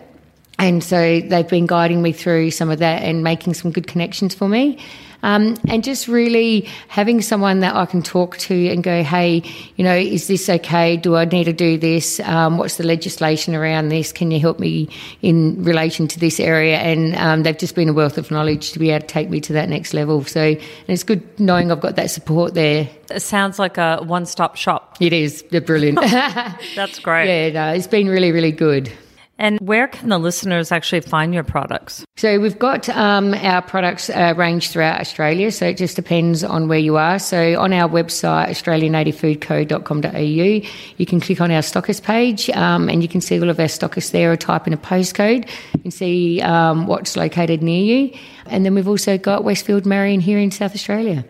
And 0.58 0.82
so 0.82 1.20
they've 1.20 1.50
been 1.50 1.66
guiding 1.66 2.02
me 2.02 2.14
through 2.14 2.52
some 2.52 2.70
of 2.70 2.80
that 2.80 3.02
and 3.04 3.22
making 3.22 3.56
some 3.56 3.72
good 3.72 3.88
connections 3.88 4.34
for 4.34 4.48
me. 4.48 4.78
Um, 5.24 5.58
and 5.68 5.84
just 5.84 6.08
really 6.08 6.68
having 6.88 7.22
someone 7.22 7.60
that 7.60 7.76
I 7.76 7.86
can 7.86 8.02
talk 8.02 8.38
to 8.40 8.68
and 8.70 8.84
go, 8.84 9.04
hey, 9.04 9.44
you 9.76 9.84
know, 9.84 9.96
is 9.96 10.28
this 10.28 10.50
okay? 10.50 10.98
Do 10.98 11.16
I 11.16 11.26
need 11.26 11.46
to 11.46 11.54
do 11.54 11.78
this? 11.78 12.20
Um, 12.22 12.58
what's 12.58 12.78
the 12.78 12.86
legislation 12.86 13.56
around 13.56 13.90
this? 13.90 14.12
Can 14.12 14.32
you 14.32 14.40
help 14.40 14.60
me 14.60 14.90
in 15.22 15.64
relation 15.64 16.08
to 16.10 16.20
this 16.20 16.40
area? 16.40 16.78
And 16.78 17.16
um, 17.16 17.44
they've 17.44 17.58
just 17.58 17.76
been 17.76 17.90
a 17.90 17.94
wealth 17.94 18.18
of 18.18 18.32
knowledge 18.32 18.72
to 18.72 18.80
be 18.80 18.90
able 18.90 19.02
to 19.02 19.08
take 19.08 19.30
me 19.30 19.40
to 19.42 19.54
that 19.54 19.70
next 19.70 19.94
level. 19.94 20.24
So 20.26 20.42
and 20.42 20.60
it's 20.88 21.04
good 21.04 21.40
knowing 21.40 21.72
I've 21.72 21.82
got 21.82 21.96
that 21.96 22.10
support 22.12 22.54
there. 22.54 22.90
It 23.10 23.22
sounds 23.22 23.60
like 23.60 23.78
a 23.78 23.98
one 24.04 24.26
stop 24.26 24.56
shop. 24.56 24.98
It 25.00 25.14
is. 25.14 25.44
They're 25.52 25.62
brilliant. 25.62 26.00
That's 26.76 27.00
great. 27.00 27.22
Yeah, 27.32 27.50
no, 27.52 27.74
it's 27.74 27.88
been 27.88 28.08
really, 28.08 28.32
really 28.32 28.52
good. 28.52 28.92
And 29.38 29.60
where 29.60 29.88
can 29.88 30.10
the 30.10 30.18
listeners 30.20 30.72
actually 30.72 31.02
find 31.02 31.34
your 31.34 31.44
products? 31.44 32.06
So 32.16 32.40
we've 32.40 32.60
got 32.60 32.88
um, 32.90 33.34
our 33.34 33.64
products 33.64 34.12
uh, 34.12 34.36
ranged 34.38 34.72
throughout 34.72 35.02
Australia. 35.02 35.52
So 35.52 35.66
it 35.66 35.78
just 35.78 35.96
depends 35.96 36.44
on 36.44 36.68
where 36.68 36.78
you 36.78 36.98
are. 36.98 37.18
So 37.18 37.60
on 37.60 37.74
our 37.74 37.90
website, 37.90 38.50
australianativefoodco.com.au, 38.50 40.70
you 40.98 41.06
can 41.08 41.20
click 41.20 41.42
on 41.42 41.50
our 41.50 41.62
stockist 41.62 42.04
page 42.04 42.52
um, 42.52 42.88
and 42.88 43.02
you 43.02 43.10
can 43.10 43.20
see 43.20 43.42
all 43.42 43.50
of 43.50 43.60
our 43.60 43.66
stockists 43.66 44.12
there 44.12 44.32
or 44.32 44.38
type 44.38 44.68
in 44.68 44.74
a 44.74 44.78
postcode 44.78 45.50
and 45.84 45.92
see 45.92 46.40
um, 46.42 46.86
what's 46.86 47.16
located 47.16 47.64
near 47.64 47.84
you. 47.84 48.14
And 48.46 48.64
then 48.64 48.76
we've 48.76 48.88
also 48.88 49.18
got 49.18 49.44
Westfield 49.44 49.88
Marion 49.88 50.20
here 50.20 50.38
in 50.38 50.52
South 50.52 50.76
Australia. 50.76 51.26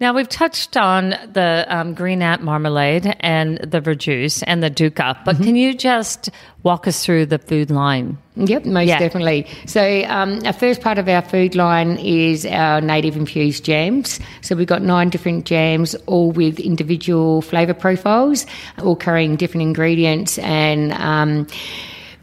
Now, 0.00 0.12
we've 0.12 0.28
touched 0.28 0.76
on 0.76 1.10
the 1.10 1.64
um, 1.68 1.94
green 1.94 2.20
ant 2.20 2.42
marmalade 2.42 3.14
and 3.20 3.58
the 3.58 3.80
verjuice 3.80 4.42
and 4.44 4.60
the 4.60 4.70
dukkha, 4.70 5.24
but 5.24 5.36
mm-hmm. 5.36 5.44
can 5.44 5.56
you 5.56 5.72
just 5.72 6.30
walk 6.64 6.88
us 6.88 7.04
through 7.04 7.26
the 7.26 7.38
food 7.38 7.70
line? 7.70 8.18
Yep, 8.34 8.64
most 8.64 8.88
yeah. 8.88 8.98
definitely. 8.98 9.46
So, 9.66 10.02
um, 10.08 10.44
our 10.44 10.52
first 10.52 10.80
part 10.80 10.98
of 10.98 11.08
our 11.08 11.22
food 11.22 11.54
line 11.54 11.96
is 11.98 12.44
our 12.44 12.80
native 12.80 13.16
infused 13.16 13.64
jams. 13.64 14.18
So, 14.40 14.56
we've 14.56 14.66
got 14.66 14.82
nine 14.82 15.10
different 15.10 15.46
jams, 15.46 15.94
all 16.06 16.32
with 16.32 16.58
individual 16.58 17.40
flavour 17.40 17.74
profiles, 17.74 18.46
all 18.82 18.96
carrying 18.96 19.36
different 19.36 19.62
ingredients 19.62 20.38
and 20.38 20.92
um, 20.94 21.46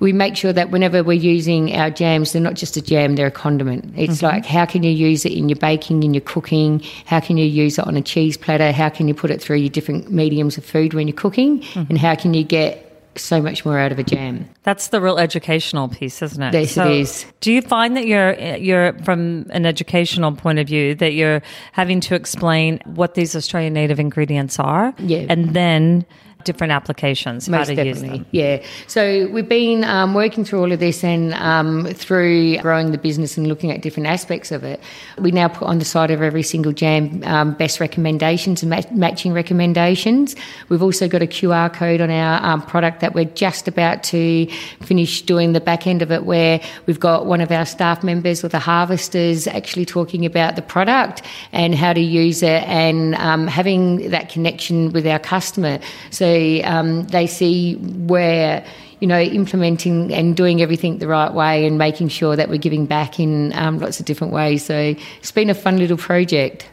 we 0.02 0.12
make 0.12 0.36
sure 0.36 0.52
that 0.52 0.72
whenever 0.72 1.04
we're 1.04 1.14
using 1.14 1.74
our 1.76 1.92
jams, 1.92 2.34
they're 2.34 2.42
not 2.42 2.56
just 2.56 2.76
a 2.76 2.82
jam, 2.82 3.16
they're 3.16 3.28
a 3.28 3.32
condiment. 3.32 3.94
It's 3.96 4.18
mm-hmm. 4.18 4.26
like 4.26 4.46
how 4.46 4.66
can 4.66 4.82
you 4.82 4.90
use 4.90 5.26
it 5.26 5.32
in 5.32 5.48
your 5.48 5.60
baking, 5.60 6.02
in 6.04 6.14
your 6.14 6.22
cooking? 6.22 6.82
How 7.06 7.20
can 7.20 7.38
you 7.38 7.46
use 7.46 7.78
it 7.78 7.88
on 7.88 7.96
a 7.96 8.02
cheese 8.02 8.36
platter? 8.36 8.72
How 8.72 8.90
can 8.90 9.08
you 9.08 9.14
put 9.14 9.30
it 9.30 9.42
through 9.42 9.58
your 9.58 9.70
different 9.70 10.12
mediums 10.12 10.58
of 10.58 10.66
food 10.66 10.96
when 10.96 11.08
you're 11.08 11.16
cooking? 11.16 11.62
Mm-hmm. 11.62 11.84
And 11.90 11.98
how 12.00 12.16
can 12.16 12.34
you 12.34 12.44
get 12.44 12.88
so 13.18 13.42
much 13.42 13.66
more 13.66 13.78
out 13.78 13.92
of 13.92 14.00
a 14.00 14.04
jam. 14.04 14.48
That's 14.64 14.88
the 14.88 15.02
real 15.02 15.18
educational 15.18 15.90
piece, 15.90 16.22
isn't 16.22 16.42
it? 16.42 16.54
Yes, 16.54 16.72
so 16.72 16.86
it 16.86 16.92
is. 17.02 17.26
Do 17.42 17.52
you 17.52 17.62
find 17.62 17.98
that 17.98 18.06
you're 18.06 18.34
you're 18.56 18.94
from 19.00 19.48
an 19.50 19.66
educational 19.66 20.32
point 20.32 20.60
of 20.60 20.68
view 20.68 20.96
that 20.96 21.14
you're 21.14 21.42
having 21.74 22.00
to 22.02 22.16
explain 22.16 22.80
what 22.86 23.16
these 23.16 23.36
Australian 23.36 23.74
native 23.74 24.00
ingredients 24.00 24.60
are, 24.60 24.94
yeah. 24.98 25.26
and 25.30 25.54
then 25.54 26.06
different 26.46 26.74
applications, 26.74 27.50
Most 27.50 27.60
how 27.60 27.66
to 27.66 27.76
definitely. 27.76 28.10
use 28.10 28.18
them. 28.18 28.26
Yeah. 28.32 28.64
So 28.88 29.28
we've 29.28 29.48
been 29.48 29.84
um, 29.84 30.14
working 30.14 30.46
through 30.46 30.62
all 30.62 30.72
of 30.72 30.80
this 30.80 31.04
and 31.04 31.34
um, 31.36 31.86
through 31.94 32.58
growing 32.60 32.92
the 32.92 32.98
business 32.98 33.38
and 33.38 33.48
looking 33.48 33.72
at 33.72 33.82
different 33.82 34.08
aspects 34.08 34.52
of 34.52 34.64
it. 34.64 34.80
We 35.18 35.32
now 35.32 35.48
put 35.48 35.68
on 35.68 35.80
the 35.80 35.86
side 35.86 36.12
of 36.12 36.22
every 36.22 36.44
single 36.44 36.72
jam 36.72 37.24
um, 37.26 37.54
best 37.54 37.80
recommendations 37.80 38.64
and 38.64 38.70
ma- 38.70 38.82
matching 38.92 39.34
recommendations. 39.34 40.36
We've 40.70 40.84
also 40.84 41.08
got 41.08 41.22
a 41.22 41.28
QR 41.28 41.72
code 41.74 42.02
on 42.02 42.10
our 42.10 42.44
um, 42.44 42.62
product 42.62 43.00
that 43.02 43.14
we're 43.14 43.26
just 43.26 43.68
about 43.68 44.04
to 44.04 44.48
finish 44.82 45.22
doing 45.22 45.54
the 45.54 45.62
back 45.62 45.88
end 45.88 46.02
of 46.02 46.12
it, 46.12 46.26
where 46.26 46.62
we've 46.86 47.00
got 47.00 47.26
one 47.26 47.42
of 47.42 47.52
our 47.52 47.66
staff 47.66 48.04
members 48.04 48.44
or 48.44 48.48
the 48.48 48.60
harvesters 48.60 49.48
actually 49.48 49.86
talking 49.86 50.26
about 50.26 50.56
the 50.56 50.62
product 50.62 51.22
and 51.52 51.76
how 51.76 51.94
to 51.94 52.00
use 52.00 52.44
it 52.44 52.64
and 52.64 53.16
um, 53.16 53.48
having 53.48 54.10
that 54.10 54.30
connection 54.30 54.92
with 54.92 55.06
our 55.06 55.20
customer. 55.20 55.80
So 56.10 56.31
um, 56.64 57.04
they 57.08 57.28
see 57.28 57.76
where 57.76 58.66
you 59.00 59.08
know 59.08 59.20
implementing 59.20 60.14
and 60.14 60.36
doing 60.36 60.62
everything 60.62 61.00
the 61.00 61.08
right 61.08 61.34
way 61.34 61.66
and 61.66 61.78
making 61.78 62.10
sure 62.10 62.36
that 62.36 62.50
we're 62.50 62.58
giving 62.58 62.86
back 62.86 63.20
in 63.20 63.54
um, 63.54 63.80
lots 63.80 64.00
of 64.00 64.06
different 64.06 64.34
ways. 64.34 64.64
So 64.66 64.96
it's 65.20 65.32
been 65.32 65.50
a 65.50 65.56
fun 65.56 65.78
little 65.78 65.98
project. 65.98 66.70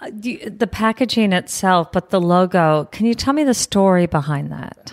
Uh, 0.00 0.10
the 0.12 0.68
packaging 0.70 1.32
itself, 1.32 1.90
but 1.90 2.10
the 2.10 2.20
logo. 2.20 2.88
Can 2.92 3.06
you 3.06 3.14
tell 3.14 3.34
me 3.34 3.42
the 3.42 3.54
story 3.54 4.06
behind 4.06 4.52
that? 4.52 4.92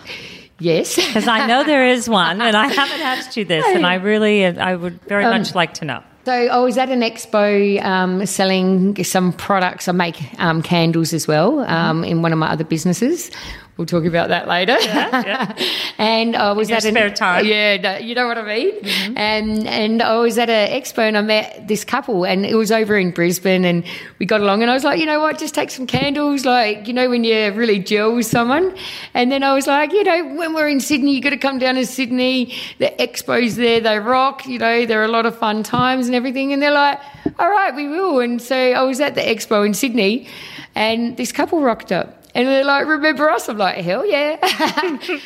Yes, 0.58 0.96
because 1.06 1.28
I 1.28 1.46
know 1.46 1.64
there 1.64 1.86
is 1.86 2.08
one, 2.08 2.40
and 2.40 2.56
I 2.56 2.66
haven't 2.72 3.00
asked 3.00 3.36
you 3.36 3.44
this, 3.44 3.64
and 3.66 3.86
I 3.86 3.94
really, 3.94 4.44
I 4.44 4.74
would 4.74 5.00
very 5.02 5.24
um, 5.24 5.38
much 5.38 5.54
like 5.54 5.74
to 5.74 5.84
know. 5.84 6.02
So 6.24 6.32
I 6.32 6.58
was 6.58 6.76
at 6.76 6.90
an 6.90 7.02
expo 7.02 7.80
um, 7.84 8.26
selling 8.26 9.04
some 9.04 9.32
products. 9.32 9.86
I 9.86 9.92
make 9.92 10.18
um, 10.40 10.60
candles 10.60 11.12
as 11.12 11.28
well 11.28 11.60
um, 11.60 12.02
in 12.02 12.20
one 12.20 12.32
of 12.32 12.38
my 12.40 12.50
other 12.50 12.64
businesses 12.64 13.30
We'll 13.76 13.84
talk 13.84 14.06
about 14.06 14.30
that 14.30 14.48
later. 14.48 14.78
Yeah, 14.80 15.22
yeah. 15.26 15.66
and 15.98 16.34
I 16.34 16.52
was 16.52 16.70
at 16.70 16.86
an- 16.86 16.94
spare 16.94 17.10
time. 17.10 17.44
Yeah, 17.44 17.98
you 17.98 18.14
know 18.14 18.26
what 18.26 18.38
I 18.38 18.42
mean. 18.42 18.80
Mm-hmm. 18.80 19.18
And 19.18 19.66
and 19.68 20.02
I 20.02 20.16
was 20.16 20.38
at 20.38 20.48
an 20.48 20.70
expo 20.70 21.00
and 21.00 21.18
I 21.18 21.20
met 21.20 21.68
this 21.68 21.84
couple, 21.84 22.24
and 22.24 22.46
it 22.46 22.54
was 22.54 22.72
over 22.72 22.96
in 22.96 23.10
Brisbane, 23.10 23.66
and 23.66 23.84
we 24.18 24.24
got 24.24 24.40
along. 24.40 24.62
And 24.62 24.70
I 24.70 24.74
was 24.74 24.82
like, 24.82 24.98
you 24.98 25.04
know 25.04 25.20
what, 25.20 25.38
just 25.38 25.54
take 25.54 25.70
some 25.70 25.86
candles, 25.86 26.46
like 26.46 26.88
you 26.88 26.94
know 26.94 27.10
when 27.10 27.22
you 27.22 27.52
really 27.52 27.78
gel 27.78 28.14
with 28.14 28.24
someone. 28.24 28.74
And 29.12 29.30
then 29.30 29.42
I 29.42 29.52
was 29.52 29.66
like, 29.66 29.92
you 29.92 30.04
know, 30.04 30.36
when 30.36 30.54
we're 30.54 30.68
in 30.68 30.80
Sydney, 30.80 31.14
you 31.14 31.20
got 31.20 31.30
to 31.30 31.36
come 31.36 31.58
down 31.58 31.74
to 31.74 31.84
Sydney. 31.84 32.54
The 32.78 32.94
expos 32.98 33.56
there, 33.56 33.80
they 33.80 33.98
rock. 33.98 34.46
You 34.46 34.58
know, 34.58 34.86
there 34.86 35.02
are 35.02 35.04
a 35.04 35.08
lot 35.08 35.26
of 35.26 35.38
fun 35.38 35.62
times 35.62 36.06
and 36.06 36.14
everything. 36.14 36.54
And 36.54 36.62
they're 36.62 36.70
like, 36.70 36.98
all 37.38 37.50
right, 37.50 37.76
we 37.76 37.88
will. 37.88 38.20
And 38.20 38.40
so 38.40 38.56
I 38.56 38.82
was 38.84 39.00
at 39.00 39.14
the 39.14 39.20
expo 39.20 39.66
in 39.66 39.74
Sydney, 39.74 40.28
and 40.74 41.18
this 41.18 41.30
couple 41.30 41.60
rocked 41.60 41.92
up. 41.92 42.25
And 42.36 42.46
they're 42.46 42.64
like, 42.66 42.86
remember 42.86 43.30
us? 43.30 43.48
I'm 43.48 43.56
like, 43.56 43.78
hell 43.78 44.04
yeah. 44.04 44.36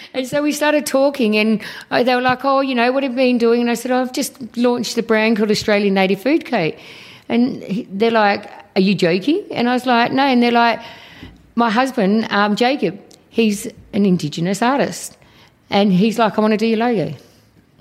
and 0.15 0.29
so 0.29 0.45
we 0.45 0.53
started 0.53 0.87
talking, 0.87 1.37
and 1.37 1.61
uh, 1.91 2.05
they 2.05 2.15
were 2.15 2.21
like, 2.21 2.45
oh, 2.45 2.61
you 2.61 2.77
know, 2.77 2.93
what 2.93 3.03
have 3.03 3.11
you 3.11 3.17
been 3.17 3.37
doing? 3.37 3.63
And 3.63 3.69
I 3.69 3.75
said, 3.75 3.91
oh, 3.91 4.01
I've 4.01 4.13
just 4.13 4.57
launched 4.57 4.97
a 4.97 5.03
brand 5.03 5.37
called 5.37 5.51
Australian 5.51 5.95
Native 5.95 6.23
Food 6.23 6.47
Co. 6.47 6.71
And 7.29 7.89
they're 7.91 8.13
like, 8.13 8.49
are 8.77 8.81
you 8.81 8.95
joking? 8.95 9.45
And 9.51 9.69
I 9.69 9.73
was 9.73 9.87
like, 9.87 10.13
no. 10.13 10.23
And 10.23 10.41
they're 10.41 10.53
like, 10.53 10.79
my 11.57 11.69
husband, 11.69 12.29
um, 12.31 12.55
Jacob, 12.55 13.01
he's 13.29 13.67
an 13.93 14.07
Indigenous 14.07 14.63
artist. 14.63 15.19
And 15.69 15.93
he's 15.93 16.17
like, 16.17 16.39
I 16.39 16.41
want 16.41 16.53
to 16.53 16.59
do 16.59 16.67
your 16.69 16.79
logo. 16.79 17.17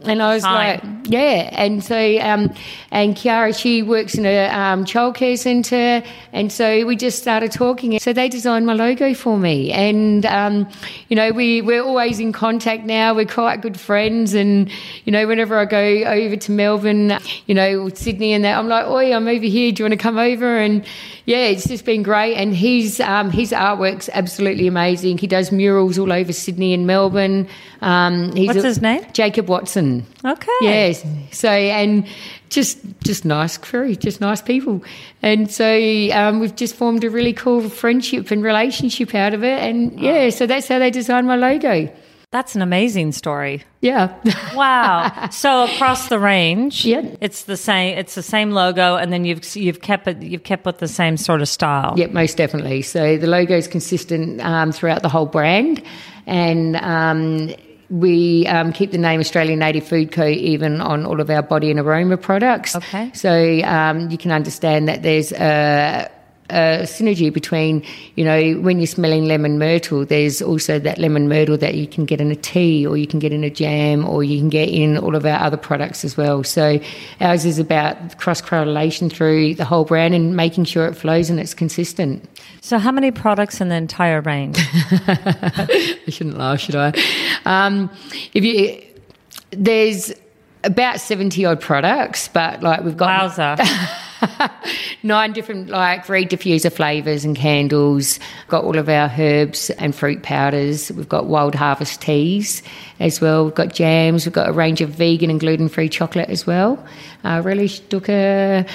And 0.04 0.24
I 0.24 0.34
was 0.34 0.44
Fine. 0.44 0.54
like, 0.56 1.12
yeah. 1.12 1.50
And 1.52 1.84
so, 1.84 1.96
um, 2.20 2.54
and 2.92 3.16
Kiara, 3.16 3.58
she 3.58 3.84
works 3.84 4.16
in 4.16 4.26
a 4.26 4.48
um, 4.48 4.86
childcare 4.86 5.38
centre. 5.38 6.02
And 6.32 6.52
so 6.52 6.86
we 6.86 6.96
just 6.96 7.20
started 7.20 7.52
talking. 7.52 8.00
So 8.00 8.14
they 8.14 8.30
designed 8.30 8.66
my 8.66 8.74
logo 8.74 9.14
for 9.14 9.38
me. 9.38 9.72
And, 9.72 10.26
um, 10.26 10.70
you 11.10 11.16
know, 11.16 11.32
we, 11.32 11.62
we're 11.62 11.84
always 11.84 12.20
in 12.20 12.32
contact 12.32 12.86
now. 12.86 13.14
We're 13.14 13.26
quite 13.26 13.62
good 13.62 13.80
friends. 13.80 14.34
And, 14.34 14.72
you 15.04 15.12
know, 15.12 15.28
whenever 15.28 15.58
I 15.58 15.66
go 15.66 15.80
over 15.80 16.36
to 16.38 16.52
Melbourne, 16.52 17.20
you 17.46 17.56
know, 17.56 17.90
Sydney 17.90 18.34
and 18.34 18.46
that, 18.46 18.58
I'm 18.58 18.70
like, 18.70 18.86
oi, 18.88 19.14
I'm 19.14 19.28
over 19.28 19.46
here. 19.46 19.72
Do 19.72 19.84
you 19.84 19.86
want 19.86 20.00
to 20.00 20.04
come 20.04 20.18
over? 20.18 20.58
And 20.60 20.86
yeah, 21.30 21.46
it's 21.46 21.68
just 21.68 21.86
been 21.86 22.02
great. 22.02 22.34
And 22.36 22.56
his, 22.56 23.00
um, 23.00 23.30
his 23.30 23.52
artwork's 23.52 24.10
absolutely 24.14 24.66
amazing. 24.66 25.20
He 25.20 25.28
does 25.28 25.52
murals 25.52 26.00
all 26.00 26.12
over 26.12 26.34
Sydney 26.34 26.74
and 26.74 26.88
Melbourne. 26.88 27.48
Um, 27.82 28.36
he's 28.36 28.48
What's 28.48 28.64
a- 28.64 28.68
his 28.68 28.82
name? 28.82 29.06
Jacob 29.14 29.48
Watson. 29.48 30.06
Okay. 30.26 30.52
Yes. 30.62 31.06
So 31.32 31.50
and 31.50 32.08
just 32.50 32.80
just 33.04 33.26
nice 33.26 33.58
crew, 33.58 33.94
just 33.96 34.20
nice 34.22 34.42
people, 34.42 34.84
and 35.22 35.52
so 35.52 35.66
um, 36.12 36.40
we've 36.40 36.56
just 36.56 36.74
formed 36.76 37.04
a 37.04 37.10
really 37.12 37.32
cool 37.32 37.70
friendship 37.70 38.32
and 38.32 38.44
relationship 38.44 39.14
out 39.14 39.36
of 39.36 39.44
it, 39.44 39.60
and 39.60 40.00
yeah, 40.00 40.32
so 40.32 40.48
that's 40.48 40.68
how 40.68 40.80
they 40.80 40.90
designed 40.90 41.28
my 41.28 41.36
logo. 41.36 41.88
That's 42.32 42.54
an 42.56 42.62
amazing 42.62 43.14
story. 43.14 43.64
Yeah. 43.82 44.14
Wow. 44.54 45.30
so 45.32 45.64
across 45.64 46.10
the 46.10 46.20
range, 46.20 46.86
Yeah. 46.86 47.02
it's 47.22 47.46
the 47.46 47.58
same. 47.58 47.98
It's 47.98 48.14
the 48.14 48.22
same 48.22 48.52
logo, 48.52 48.98
and 48.98 49.12
then 49.12 49.26
you've 49.26 49.56
you've 49.56 49.82
kept 49.82 50.08
it. 50.08 50.22
You've 50.22 50.44
kept 50.44 50.64
with 50.66 50.78
the 50.78 50.88
same 50.88 51.18
sort 51.18 51.42
of 51.42 51.50
style. 51.50 51.96
Yep, 51.98 52.12
most 52.12 52.38
definitely. 52.38 52.84
So 52.84 53.18
the 53.18 53.26
logo 53.26 53.58
is 53.58 53.68
consistent 53.68 54.42
um, 54.42 54.72
throughout 54.72 55.02
the 55.02 55.10
whole 55.10 55.26
brand, 55.26 55.82
and 56.28 56.76
um, 56.76 57.52
we 57.90 58.46
um, 58.46 58.74
keep 58.74 58.92
the 58.92 59.00
name 59.00 59.20
Australian 59.20 59.58
Native 59.58 59.88
Food 59.88 60.12
Co. 60.12 60.28
even 60.28 60.82
on 60.82 61.08
all 61.08 61.20
of 61.20 61.32
our 61.32 61.42
body 61.42 61.72
and 61.72 61.80
aroma 61.80 62.18
products. 62.18 62.76
Okay. 62.76 63.10
So 63.16 63.62
um, 63.64 64.12
you 64.12 64.20
can 64.20 64.32
understand 64.32 64.88
that 64.88 65.02
there's 65.02 65.32
a, 65.32 66.08
a 66.50 66.84
synergy 66.84 67.32
between, 67.32 67.84
you 68.16 68.26
know, 68.26 68.54
when 68.60 68.80
you're 68.80 68.88
smelling 68.88 69.26
lemon 69.26 69.60
myrtle, 69.60 70.06
there's 70.06 70.42
also 70.42 70.80
that 70.80 70.98
lemon 70.98 71.28
myrtle 71.28 71.58
that 71.58 71.76
you 71.76 71.88
can 71.88 72.06
get 72.06 72.20
in 72.20 72.32
a 72.32 72.36
tea 72.36 72.86
or 72.86 72.98
you 72.98 73.08
can 73.08 73.20
get 73.20 73.32
in 73.32 73.44
a 73.44 73.50
jam 73.50 74.08
or 74.08 74.24
you 74.24 74.40
can 74.40 74.50
get 74.50 74.70
in 74.70 74.98
all 74.98 75.16
of 75.16 75.26
our 75.26 75.40
other 75.40 75.58
products 75.58 76.04
as 76.04 76.18
well. 76.18 76.44
So 76.44 76.80
ours 77.22 77.46
is 77.46 77.60
about 77.60 78.18
cross 78.18 78.42
correlation 78.42 79.10
through 79.10 79.56
the 79.56 79.66
whole 79.66 79.86
brand 79.86 80.14
and 80.14 80.36
making 80.36 80.66
sure 80.66 80.86
it 80.88 80.96
flows 80.96 81.30
and 81.30 81.40
it's 81.40 81.54
consistent. 81.54 82.28
So 82.62 82.78
how 82.78 82.92
many 82.92 83.12
products 83.12 83.62
in 83.62 83.70
the 83.70 83.76
entire 83.76 84.22
range? 84.22 84.58
I 84.62 86.00
shouldn't 86.08 86.38
laugh, 86.38 86.60
should 86.60 86.76
I? 86.76 86.94
Um, 87.46 87.90
if 88.34 88.44
you, 88.44 88.84
there's 89.52 90.12
about 90.64 91.00
seventy 91.00 91.46
odd 91.46 91.62
products, 91.62 92.28
but 92.28 92.62
like 92.62 92.84
we've 92.84 92.98
got 92.98 93.32
Wowza. 93.32 94.00
nine 95.04 95.34
different 95.34 95.70
like 95.70 96.08
reed 96.10 96.30
diffuser 96.30 96.72
flavors 96.72 97.26
and 97.26 97.36
candles. 97.36 98.20
Got 98.48 98.64
all 98.64 98.78
of 98.78 98.90
our 98.90 99.12
herbs 99.18 99.70
and 99.72 99.96
fruit 99.96 100.24
powders. 100.24 100.92
We've 100.92 101.10
got 101.10 101.26
wild 101.26 101.56
harvest 101.56 102.02
teas 102.02 102.62
as 103.00 103.22
well. 103.22 103.46
We've 103.46 103.56
got 103.56 103.74
jams. 103.74 104.26
We've 104.26 104.34
got 104.34 104.50
a 104.50 104.54
range 104.54 104.82
of 104.82 104.90
vegan 104.90 105.30
and 105.30 105.40
gluten 105.40 105.70
free 105.70 105.90
chocolate 105.90 106.30
as 106.30 106.46
well. 106.46 106.84
Uh, 107.24 107.42
really 107.44 107.70
took 107.70 108.10
a 108.10 108.66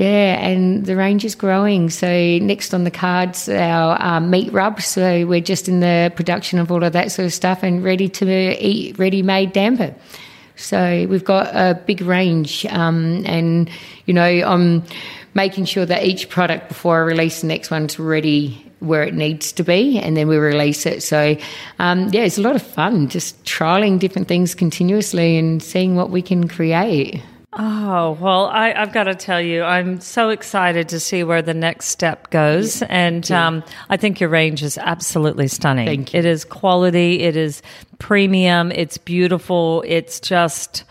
yeah, 0.00 0.38
and 0.40 0.86
the 0.86 0.96
range 0.96 1.26
is 1.26 1.34
growing. 1.34 1.90
So 1.90 2.08
next 2.38 2.72
on 2.72 2.84
the 2.84 2.90
cards, 2.90 3.50
our 3.50 4.00
um, 4.00 4.30
meat 4.30 4.50
rub. 4.50 4.80
So 4.80 5.26
we're 5.26 5.42
just 5.42 5.68
in 5.68 5.80
the 5.80 6.10
production 6.16 6.58
of 6.58 6.72
all 6.72 6.82
of 6.82 6.94
that 6.94 7.12
sort 7.12 7.26
of 7.26 7.34
stuff 7.34 7.62
and 7.62 7.84
ready 7.84 8.08
to 8.08 8.66
eat 8.66 8.98
ready-made 8.98 9.52
damper. 9.52 9.94
So 10.60 11.06
we've 11.08 11.24
got 11.24 11.48
a 11.54 11.74
big 11.74 12.02
range, 12.02 12.66
um, 12.66 13.24
and 13.26 13.70
you 14.06 14.14
know, 14.14 14.22
I'm 14.22 14.84
making 15.34 15.64
sure 15.64 15.86
that 15.86 16.04
each 16.04 16.28
product 16.28 16.68
before 16.68 16.96
I 16.96 17.00
release 17.00 17.40
the 17.40 17.46
next 17.46 17.70
one's 17.70 17.98
ready 17.98 18.66
where 18.80 19.02
it 19.02 19.14
needs 19.14 19.52
to 19.52 19.62
be, 19.62 19.98
and 19.98 20.16
then 20.16 20.28
we 20.28 20.36
release 20.36 20.86
it. 20.86 21.02
So 21.02 21.36
um, 21.78 22.08
yeah, 22.12 22.22
it's 22.22 22.38
a 22.38 22.42
lot 22.42 22.56
of 22.56 22.62
fun 22.62 23.08
just 23.08 23.42
trialing 23.44 23.98
different 23.98 24.28
things 24.28 24.54
continuously 24.54 25.38
and 25.38 25.62
seeing 25.62 25.96
what 25.96 26.10
we 26.10 26.22
can 26.22 26.48
create. 26.48 27.22
Oh, 27.52 28.16
well, 28.20 28.46
I, 28.46 28.72
I've 28.72 28.92
got 28.92 29.04
to 29.04 29.14
tell 29.14 29.40
you, 29.40 29.64
I'm 29.64 30.00
so 30.00 30.28
excited 30.28 30.88
to 30.90 31.00
see 31.00 31.24
where 31.24 31.42
the 31.42 31.54
next 31.54 31.86
step 31.86 32.30
goes. 32.30 32.80
And 32.82 33.28
um, 33.32 33.64
I 33.88 33.96
think 33.96 34.20
your 34.20 34.28
range 34.28 34.62
is 34.62 34.78
absolutely 34.78 35.48
stunning. 35.48 35.86
Thank 35.86 36.12
you. 36.12 36.20
It 36.20 36.26
is 36.26 36.44
quality, 36.44 37.20
it 37.22 37.36
is 37.36 37.60
premium, 37.98 38.70
it's 38.70 38.98
beautiful, 38.98 39.82
it's 39.86 40.20
just. 40.20 40.84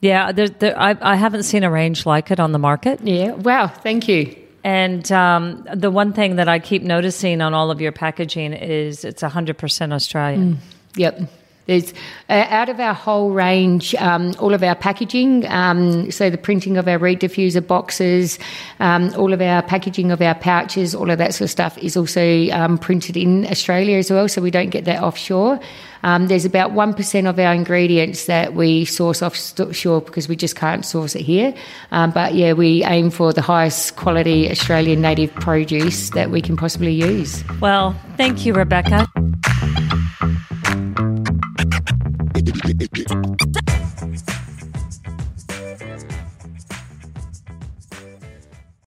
Yeah, 0.00 0.30
there, 0.30 0.48
there, 0.48 0.78
I, 0.78 0.96
I 1.00 1.16
haven't 1.16 1.42
seen 1.42 1.64
a 1.64 1.70
range 1.70 2.06
like 2.06 2.30
it 2.30 2.38
on 2.38 2.52
the 2.52 2.58
market. 2.58 3.00
Yeah, 3.02 3.32
wow, 3.32 3.66
thank 3.66 4.06
you. 4.08 4.34
And 4.64 5.10
um, 5.12 5.66
the 5.74 5.90
one 5.90 6.12
thing 6.12 6.36
that 6.36 6.48
I 6.48 6.58
keep 6.58 6.82
noticing 6.82 7.40
on 7.40 7.52
all 7.52 7.70
of 7.70 7.80
your 7.80 7.92
packaging 7.92 8.52
is 8.52 9.04
it's 9.04 9.22
100% 9.22 9.92
Australian. 9.92 10.58
Yep. 10.96 11.20
There's 11.68 11.92
uh, 12.30 12.46
out 12.48 12.70
of 12.70 12.80
our 12.80 12.94
whole 12.94 13.30
range, 13.30 13.94
um, 13.96 14.34
all 14.38 14.54
of 14.54 14.62
our 14.62 14.74
packaging, 14.74 15.46
um, 15.48 16.10
so 16.10 16.30
the 16.30 16.38
printing 16.38 16.78
of 16.78 16.88
our 16.88 16.96
reed 16.96 17.20
diffuser 17.20 17.64
boxes, 17.64 18.38
um, 18.80 19.12
all 19.18 19.34
of 19.34 19.42
our 19.42 19.60
packaging 19.60 20.10
of 20.10 20.22
our 20.22 20.34
pouches, 20.34 20.94
all 20.94 21.10
of 21.10 21.18
that 21.18 21.34
sort 21.34 21.42
of 21.42 21.50
stuff 21.50 21.76
is 21.76 21.94
also 21.94 22.48
um, 22.52 22.78
printed 22.78 23.18
in 23.18 23.46
Australia 23.48 23.98
as 23.98 24.10
well, 24.10 24.28
so 24.28 24.40
we 24.40 24.50
don't 24.50 24.70
get 24.70 24.86
that 24.86 25.02
offshore. 25.02 25.60
Um, 26.02 26.28
there's 26.28 26.46
about 26.46 26.72
1% 26.72 27.28
of 27.28 27.38
our 27.38 27.52
ingredients 27.52 28.24
that 28.26 28.54
we 28.54 28.86
source 28.86 29.20
offshore 29.22 30.00
because 30.00 30.26
we 30.26 30.36
just 30.36 30.56
can't 30.56 30.86
source 30.86 31.14
it 31.14 31.22
here. 31.22 31.52
Um, 31.90 32.12
but 32.12 32.34
yeah, 32.34 32.54
we 32.54 32.82
aim 32.84 33.10
for 33.10 33.34
the 33.34 33.42
highest 33.42 33.96
quality 33.96 34.50
Australian 34.50 35.02
native 35.02 35.34
produce 35.34 36.10
that 36.10 36.30
we 36.30 36.40
can 36.40 36.56
possibly 36.56 36.94
use. 36.94 37.44
Well, 37.60 37.94
thank 38.16 38.46
you, 38.46 38.54
Rebecca. 38.54 39.06
Et. 42.68 43.57